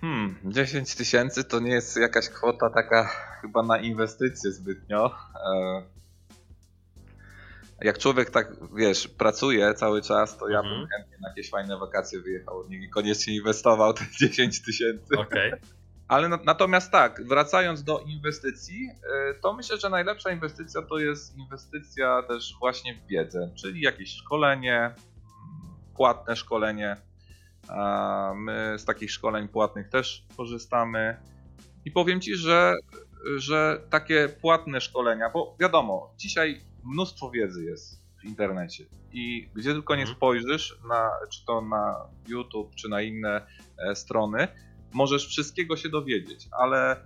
Hmm, 0.00 0.36
10 0.44 0.94
tysięcy 0.94 1.44
to 1.44 1.60
nie 1.60 1.70
jest 1.70 1.96
jakaś 1.96 2.28
kwota 2.28 2.70
taka 2.70 3.04
chyba 3.40 3.62
na 3.62 3.78
inwestycje 3.78 4.52
zbytnio. 4.52 5.14
E, 7.82 7.86
jak 7.86 7.98
człowiek 7.98 8.30
tak, 8.30 8.52
wiesz, 8.76 9.08
pracuje 9.08 9.74
cały 9.74 10.02
czas, 10.02 10.38
to 10.38 10.48
ja 10.48 10.62
bym 10.62 10.72
mhm. 10.72 10.88
chętnie 10.88 11.16
na 11.22 11.28
jakieś 11.28 11.50
fajne 11.50 11.78
wakacje 11.78 12.20
wyjechał. 12.20 12.68
Niekoniecznie 12.68 13.36
inwestował 13.36 13.92
te 13.92 14.04
10 14.20 14.62
tysięcy. 14.62 15.18
Okay. 15.18 15.60
Ale 16.08 16.28
na, 16.28 16.38
natomiast 16.44 16.92
tak, 16.92 17.22
wracając 17.26 17.84
do 17.84 17.98
inwestycji, 17.98 18.88
y, 19.30 19.40
to 19.40 19.52
myślę, 19.52 19.78
że 19.78 19.90
najlepsza 19.90 20.30
inwestycja 20.30 20.82
to 20.82 20.98
jest 20.98 21.36
inwestycja 21.36 22.22
też 22.28 22.54
właśnie 22.60 22.94
w 22.94 23.06
wiedzę, 23.06 23.50
czyli 23.54 23.80
jakieś 23.80 24.10
szkolenie, 24.10 24.78
mm, 24.78 24.94
płatne 25.96 26.36
szkolenie. 26.36 26.96
My 28.34 28.74
z 28.78 28.84
takich 28.84 29.10
szkoleń 29.10 29.48
płatnych 29.48 29.88
też 29.88 30.26
korzystamy. 30.36 31.16
I 31.84 31.90
powiem 31.90 32.20
Ci, 32.20 32.36
że, 32.36 32.74
że 33.36 33.80
takie 33.90 34.28
płatne 34.28 34.80
szkolenia, 34.80 35.30
bo 35.30 35.56
wiadomo, 35.60 36.14
dzisiaj 36.18 36.60
mnóstwo 36.84 37.30
wiedzy 37.30 37.64
jest 37.64 38.02
w 38.20 38.24
internecie 38.24 38.84
i 39.12 39.48
gdzie 39.54 39.72
tylko 39.72 39.94
nie 39.94 40.02
mhm. 40.02 40.16
spojrzysz, 40.16 40.78
na, 40.88 41.10
czy 41.32 41.44
to 41.44 41.60
na 41.60 41.96
YouTube, 42.28 42.74
czy 42.74 42.88
na 42.88 43.02
inne 43.02 43.46
e, 43.78 43.94
strony, 43.96 44.48
możesz 44.92 45.28
wszystkiego 45.28 45.76
się 45.76 45.88
dowiedzieć, 45.88 46.48
ale 46.50 46.96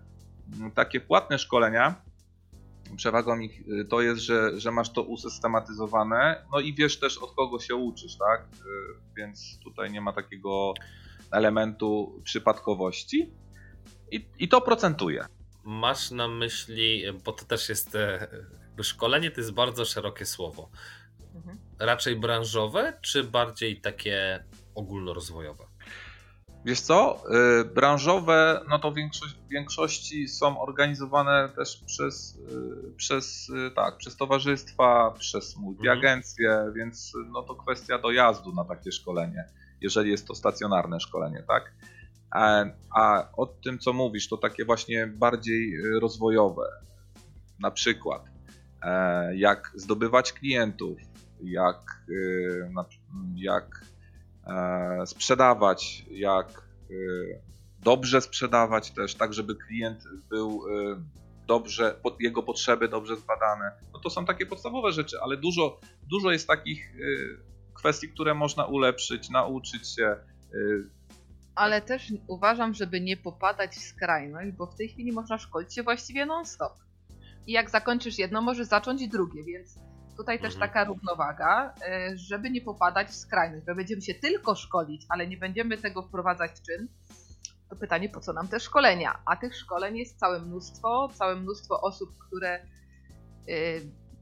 mm, 0.57 0.71
takie 0.71 1.01
płatne 1.01 1.39
szkolenia 1.39 2.09
przewagą 2.97 3.39
ich 3.39 3.69
y, 3.69 3.85
to 3.85 4.01
jest, 4.01 4.21
że, 4.21 4.61
że 4.61 4.71
masz 4.71 4.93
to 4.93 5.03
usystematyzowane, 5.03 6.45
no 6.53 6.61
i 6.61 6.75
wiesz 6.75 7.01
też 7.01 7.19
od 7.19 7.35
kogo 7.35 7.59
się 7.59 7.75
uczysz, 7.75 8.17
tak? 8.17 8.43
Y, 8.43 8.69
więc 9.17 9.59
tutaj 9.65 9.91
nie 9.91 10.01
ma 10.01 10.13
takiego 10.13 10.75
elementu 11.31 12.21
przypadkowości 12.25 13.33
i, 14.11 14.27
i 14.39 14.49
to 14.49 14.61
procentuje. 14.61 15.25
Masz 15.65 16.11
na 16.11 16.29
myśli, 16.29 17.03
bo 17.25 17.33
to 17.33 17.45
też 17.45 17.69
jest, 17.69 17.95
e, 17.95 18.29
szkolenie 18.85 19.31
to 19.31 19.41
jest 19.41 19.53
bardzo 19.53 19.85
szerokie 19.85 20.27
słowo. 20.27 20.71
Mhm. 21.35 21.59
Raczej 21.79 22.17
branżowe, 22.17 22.99
czy 23.03 23.25
bardziej 23.25 23.81
takie 23.81 24.45
ogólnorozwojowe? 24.75 25.65
Wiesz 26.65 26.81
co, 26.81 27.23
y, 27.61 27.65
branżowe, 27.65 28.61
no 28.69 28.79
to 28.79 28.91
w 28.91 28.95
większości, 28.95 29.39
w 29.47 29.49
większości 29.49 30.29
są 30.29 30.61
organizowane 30.61 31.49
też 31.57 31.83
przez, 31.87 32.37
y, 32.37 32.97
przez, 32.97 33.49
y, 33.49 33.71
tak, 33.77 33.97
przez 33.97 34.17
towarzystwa, 34.17 35.15
przez 35.19 35.57
multiagencje, 35.57 36.51
mhm. 36.51 36.75
więc 36.75 37.13
no 37.33 37.43
to 37.43 37.55
kwestia 37.55 37.99
dojazdu 37.99 38.53
na 38.53 38.65
takie 38.65 38.93
szkolenie, 38.93 39.45
jeżeli 39.81 40.11
jest 40.11 40.27
to 40.27 40.35
stacjonarne 40.35 41.01
szkolenie, 41.01 41.45
tak? 41.49 41.73
A, 42.31 42.65
a 42.95 43.29
o 43.37 43.47
tym, 43.47 43.79
co 43.79 43.93
mówisz, 43.93 44.29
to 44.29 44.37
takie 44.37 44.65
właśnie 44.65 45.07
bardziej 45.07 45.73
rozwojowe, 46.01 46.63
na 47.61 47.71
przykład 47.71 48.25
e, 48.27 48.31
jak 49.35 49.73
zdobywać 49.75 50.33
klientów, 50.33 50.99
jak, 51.41 52.07
jak 53.35 53.85
E, 54.49 55.07
sprzedawać, 55.07 56.05
jak 56.11 56.49
e, 56.51 56.95
dobrze 57.81 58.21
sprzedawać 58.21 58.91
też, 58.91 59.15
tak 59.15 59.35
żeby 59.35 59.55
klient 59.55 60.05
był 60.31 60.63
e, 60.69 61.03
dobrze, 61.47 62.01
jego 62.21 62.43
potrzeby 62.43 62.89
dobrze 62.89 63.17
zbadane. 63.17 63.73
No 63.93 63.99
to 63.99 64.11
są 64.11 64.25
takie 64.25 64.47
podstawowe 64.47 64.93
rzeczy, 64.93 65.17
ale 65.23 65.37
dużo, 65.37 65.81
dużo 66.11 66.31
jest 66.31 66.47
takich 66.47 66.93
kwestii, 67.75 68.09
które 68.09 68.35
można 68.35 68.65
ulepszyć, 68.65 69.31
nauczyć 69.31 69.95
się. 69.95 70.17
Ale 71.55 71.83
też 71.83 72.13
uważam, 72.27 72.75
żeby 72.75 73.01
nie 73.01 73.17
popadać 73.17 73.71
w 73.71 73.83
skrajność, 73.83 74.57
bo 74.57 74.67
w 74.67 74.75
tej 74.75 74.89
chwili 74.89 75.13
można 75.13 75.39
szkolić 75.39 75.75
się 75.75 75.83
właściwie 75.83 76.27
non-stop. 76.27 76.73
I 77.49 77.53
jak 77.53 77.71
zakończysz 77.71 78.19
jedno, 78.19 78.43
możesz 78.43 78.67
zacząć 78.67 79.09
drugie, 79.09 79.45
więc 79.45 79.79
Tutaj 80.19 80.39
też 80.39 80.55
mhm. 80.55 80.71
taka 80.71 80.85
równowaga, 80.85 81.75
e, 81.89 82.17
żeby 82.17 82.51
nie 82.51 82.61
popadać 82.61 83.09
w 83.09 83.15
skrajność, 83.15 83.67
bo 83.67 83.75
będziemy 83.75 84.03
się 84.03 84.15
tylko 84.15 84.55
szkolić, 84.55 85.07
ale 85.09 85.27
nie 85.27 85.37
będziemy 85.37 85.79
tego 85.79 86.03
wprowadzać 86.03 86.51
w 86.51 86.63
czyn. 86.63 86.89
To 87.69 87.77
pytanie, 87.77 88.09
po 88.09 88.21
co 88.21 88.33
nam 88.33 88.49
te 88.49 88.61
szkolenia? 88.61 89.19
A 89.27 89.37
tych 89.37 89.57
szkoleń 89.57 89.97
jest 89.97 90.19
całe 90.19 90.41
mnóstwo, 90.41 91.09
całe 91.15 91.37
mnóstwo 91.37 91.81
osób, 91.81 92.19
które 92.19 92.55
e, 92.55 92.63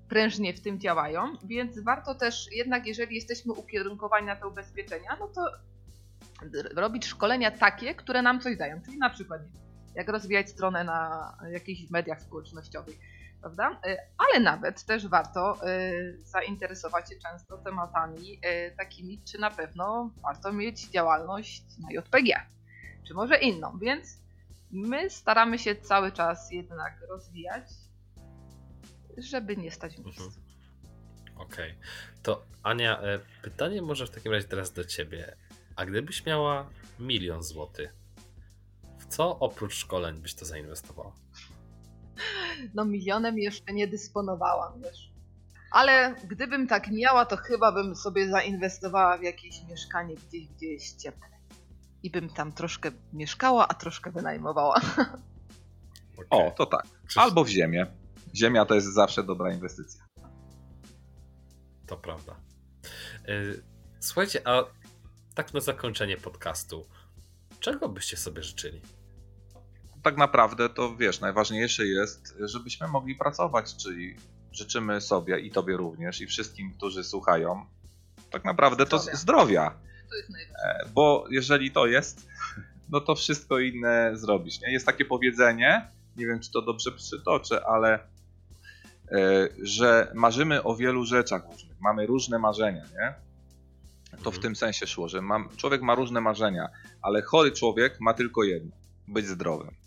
prężnie 0.08 0.54
w 0.54 0.60
tym 0.60 0.80
działają, 0.80 1.36
więc 1.44 1.78
warto 1.78 2.14
też 2.14 2.48
jednak, 2.52 2.86
jeżeli 2.86 3.14
jesteśmy 3.14 3.52
ukierunkowani 3.52 4.26
na 4.26 4.36
te 4.36 4.46
ubezpieczenia, 4.46 5.16
no 5.20 5.28
to 5.28 5.52
robić 6.74 7.06
szkolenia 7.06 7.50
takie, 7.50 7.94
które 7.94 8.22
nam 8.22 8.40
coś 8.40 8.56
dają. 8.56 8.80
Czyli 8.82 8.98
na 8.98 9.10
przykład 9.10 9.40
jak 9.94 10.08
rozwijać 10.08 10.50
stronę 10.50 10.84
na 10.84 11.32
jakichś 11.52 11.90
mediach 11.90 12.22
społecznościowych, 12.22 12.96
prawda? 13.46 13.80
Y, 13.90 13.96
ale 14.18 14.40
nawet 14.40 14.84
też 14.84 15.06
warto 15.06 15.68
y, 15.68 16.18
zainteresować 16.24 17.10
się 17.10 17.16
często 17.16 17.58
tematami 17.58 18.32
y, 18.32 18.76
takimi, 18.76 19.22
czy 19.24 19.38
na 19.38 19.50
pewno 19.50 20.10
warto 20.22 20.52
mieć 20.52 20.88
działalność 20.88 21.62
na 21.78 21.88
JPG, 21.90 22.46
czy 23.04 23.14
może 23.14 23.38
inną, 23.38 23.78
więc 23.78 24.18
my 24.70 25.10
staramy 25.10 25.58
się 25.58 25.76
cały 25.76 26.12
czas 26.12 26.52
jednak 26.52 27.00
rozwijać, 27.08 27.64
żeby 29.18 29.56
nie 29.56 29.70
stać 29.70 29.96
w 29.96 30.04
miejscu. 30.04 30.24
Mhm. 30.24 30.46
Okej, 31.36 31.70
okay. 31.70 32.22
to 32.22 32.44
Ania, 32.62 33.00
e, 33.02 33.18
pytanie 33.42 33.82
może 33.82 34.06
w 34.06 34.10
takim 34.10 34.32
razie 34.32 34.48
teraz 34.48 34.72
do 34.72 34.84
ciebie. 34.84 35.36
A 35.76 35.86
gdybyś 35.86 36.26
miała 36.26 36.70
milion 36.98 37.42
złotych, 37.42 37.94
w 38.98 39.06
co 39.06 39.38
oprócz 39.38 39.74
szkoleń 39.74 40.20
byś 40.20 40.34
to 40.34 40.44
zainwestowała? 40.44 41.12
no 42.74 42.84
milionem 42.84 43.38
jeszcze 43.38 43.72
nie 43.72 43.88
dysponowałam, 43.88 44.80
wiesz. 44.82 45.12
Ale 45.70 46.14
gdybym 46.28 46.66
tak 46.66 46.90
miała, 46.90 47.26
to 47.26 47.36
chyba 47.36 47.72
bym 47.72 47.96
sobie 47.96 48.30
zainwestowała 48.30 49.18
w 49.18 49.22
jakieś 49.22 49.62
mieszkanie 49.68 50.14
gdzieś, 50.14 50.48
gdzie 50.48 50.66
jest 50.66 51.02
cieple. 51.02 51.28
I 52.02 52.10
bym 52.10 52.28
tam 52.28 52.52
troszkę 52.52 52.90
mieszkała, 53.12 53.68
a 53.68 53.74
troszkę 53.74 54.10
wynajmowała. 54.10 54.74
Okay. 54.74 55.16
O, 56.30 56.50
to 56.50 56.66
tak. 56.66 56.86
Albo 57.16 57.44
w 57.44 57.48
ziemię. 57.48 57.86
Ziemia 58.34 58.64
to 58.64 58.74
jest 58.74 58.94
zawsze 58.94 59.22
dobra 59.22 59.52
inwestycja. 59.52 60.04
To 61.86 61.96
prawda. 61.96 62.36
Y, 63.28 63.62
słuchajcie, 64.00 64.48
a 64.48 64.64
tak 65.34 65.54
na 65.54 65.60
zakończenie 65.60 66.16
podcastu, 66.16 66.86
czego 67.60 67.88
byście 67.88 68.16
sobie 68.16 68.42
życzyli? 68.42 68.80
Tak 70.06 70.16
naprawdę 70.16 70.68
to 70.68 70.96
wiesz, 70.96 71.20
najważniejsze 71.20 71.86
jest, 71.86 72.34
żebyśmy 72.40 72.88
mogli 72.88 73.14
pracować, 73.14 73.76
czyli 73.76 74.16
życzymy 74.52 75.00
sobie 75.00 75.38
i 75.38 75.50
tobie 75.50 75.76
również 75.76 76.20
i 76.20 76.26
wszystkim, 76.26 76.72
którzy 76.72 77.04
słuchają, 77.04 77.66
tak 78.30 78.44
naprawdę 78.44 78.84
zdrowia. 78.84 79.10
to 79.12 79.16
zdrowia. 79.16 79.74
To 80.10 80.16
jest 80.16 80.30
najważniejsze. 80.30 80.90
Bo 80.94 81.24
jeżeli 81.30 81.70
to 81.70 81.86
jest, 81.86 82.26
no 82.92 83.00
to 83.00 83.14
wszystko 83.14 83.58
inne 83.58 84.10
zrobisz. 84.14 84.60
Nie? 84.60 84.72
Jest 84.72 84.86
takie 84.86 85.04
powiedzenie, 85.04 85.90
nie 86.16 86.26
wiem 86.26 86.40
czy 86.40 86.50
to 86.52 86.62
dobrze 86.62 86.92
przytoczę, 86.92 87.66
ale 87.66 87.94
e, 87.94 89.48
że 89.62 90.12
marzymy 90.14 90.62
o 90.62 90.76
wielu 90.76 91.04
rzeczach 91.04 91.42
różnych, 91.52 91.80
mamy 91.80 92.06
różne 92.06 92.38
marzenia, 92.38 92.82
nie? 92.92 93.14
To 94.10 94.30
w 94.30 94.36
mhm. 94.36 94.42
tym 94.42 94.56
sensie 94.56 94.86
szło, 94.86 95.08
że 95.08 95.22
mam, 95.22 95.48
człowiek 95.56 95.82
ma 95.82 95.94
różne 95.94 96.20
marzenia, 96.20 96.68
ale 97.02 97.22
chory 97.22 97.52
człowiek 97.52 98.00
ma 98.00 98.14
tylko 98.14 98.44
jedno: 98.44 98.76
być 99.08 99.26
zdrowym. 99.26 99.85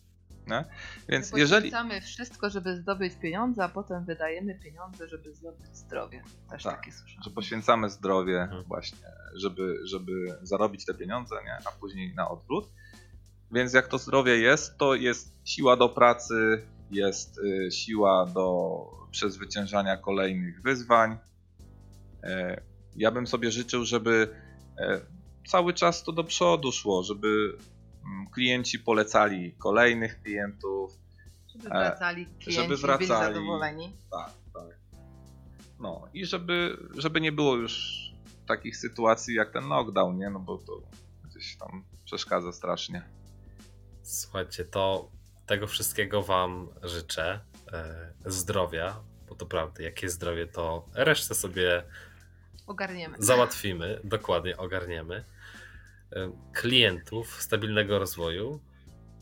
Nie? 0.49 0.65
Więc 1.09 1.31
jeżeli. 1.35 1.71
wszystko, 2.01 2.49
żeby 2.49 2.75
zdobyć 2.75 3.13
pieniądze, 3.15 3.63
a 3.63 3.69
potem 3.69 4.05
wydajemy 4.05 4.55
pieniądze, 4.55 5.07
żeby 5.07 5.33
zdobyć 5.33 5.77
zdrowie. 5.77 6.23
Też 6.49 6.63
tak, 6.63 6.75
takie 6.75 6.91
słyszałem. 6.91 7.23
Że 7.23 7.29
poświęcamy 7.29 7.89
zdrowie 7.89 8.41
mhm. 8.41 8.63
właśnie, 8.63 9.07
żeby, 9.35 9.79
żeby 9.83 10.39
zarobić 10.41 10.85
te 10.85 10.93
pieniądze, 10.93 11.35
nie? 11.45 11.57
a 11.67 11.71
później 11.79 12.15
na 12.15 12.29
odwrót. 12.29 12.69
Więc 13.51 13.73
jak 13.73 13.87
to 13.87 13.97
zdrowie 13.97 14.37
jest, 14.37 14.77
to 14.77 14.95
jest 14.95 15.35
siła 15.45 15.77
do 15.77 15.89
pracy, 15.89 16.63
jest 16.91 17.37
y, 17.37 17.71
siła 17.71 18.25
do 18.25 18.79
przezwyciężania 19.11 19.97
kolejnych 19.97 20.61
wyzwań. 20.61 21.17
E, 22.23 22.61
ja 22.95 23.11
bym 23.11 23.27
sobie 23.27 23.51
życzył, 23.51 23.85
żeby 23.85 24.35
e, 24.77 25.01
cały 25.47 25.73
czas 25.73 26.03
to 26.03 26.11
do 26.11 26.23
przodu 26.23 26.71
szło, 26.71 27.03
żeby 27.03 27.57
klienci 28.27 28.79
polecali 28.79 29.51
kolejnych 29.57 30.21
klientów. 30.21 30.99
Żeby 31.47 31.67
e, 31.67 31.69
wracali 31.69 32.25
klienci, 32.25 32.51
żeby 32.51 32.77
wracali, 32.77 33.07
byli 33.07 33.35
zadowoleni. 33.35 33.93
Tak, 34.11 34.31
tak. 34.53 34.79
No 35.79 36.07
i 36.13 36.25
żeby, 36.25 36.77
żeby 36.97 37.21
nie 37.21 37.31
było 37.31 37.55
już 37.55 37.99
takich 38.47 38.77
sytuacji 38.77 39.35
jak 39.35 39.53
ten 39.53 39.63
knockdown, 39.63 40.17
nie? 40.17 40.29
No 40.29 40.39
bo 40.39 40.57
to 40.57 40.81
gdzieś 41.23 41.57
tam 41.57 41.83
przeszkadza 42.05 42.51
strasznie. 42.51 43.03
Słuchajcie, 44.03 44.65
to 44.65 45.11
tego 45.45 45.67
wszystkiego 45.67 46.23
Wam 46.23 46.67
życzę. 46.83 47.39
E, 47.73 48.13
zdrowia, 48.25 49.03
bo 49.27 49.35
to 49.35 49.45
prawda, 49.45 49.83
jakie 49.83 50.09
zdrowie, 50.09 50.47
to 50.47 50.85
resztę 50.93 51.35
sobie 51.35 51.83
ogarniemy. 52.67 53.17
Załatwimy, 53.19 53.99
dokładnie 54.03 54.57
ogarniemy 54.57 55.23
klientów, 56.53 57.41
stabilnego 57.41 57.99
rozwoju 57.99 58.61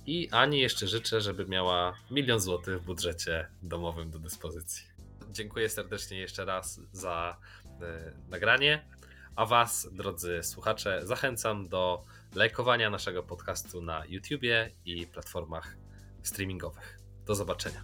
i 0.06 0.30
Ani 0.32 0.60
jeszcze 0.60 0.88
życzę, 0.88 1.22
żeby 1.22 1.46
miała 1.46 1.98
milion 2.12 2.40
złotych 2.40 2.82
w 2.82 2.86
budżecie 2.86 3.50
domowym 3.64 4.12
do 4.12 4.20
dyspozycji. 4.20 4.86
Dziękuję 5.32 5.70
serdecznie 5.70 6.20
jeszcze 6.20 6.46
raz 6.46 6.82
za 6.92 7.38
e, 7.82 8.14
nagranie. 8.30 8.88
A 9.36 9.46
Was, 9.46 9.90
drodzy 9.92 10.44
słuchacze, 10.44 11.02
zachęcam 11.04 11.70
do 11.70 12.04
lajkowania 12.36 12.90
naszego 12.90 13.24
podcastu 13.24 13.82
na 13.82 14.06
YouTubie 14.06 14.72
i 14.86 15.08
platformach 15.08 15.78
streamingowych. 16.24 17.00
Do 17.26 17.36
zobaczenia. 17.36 17.84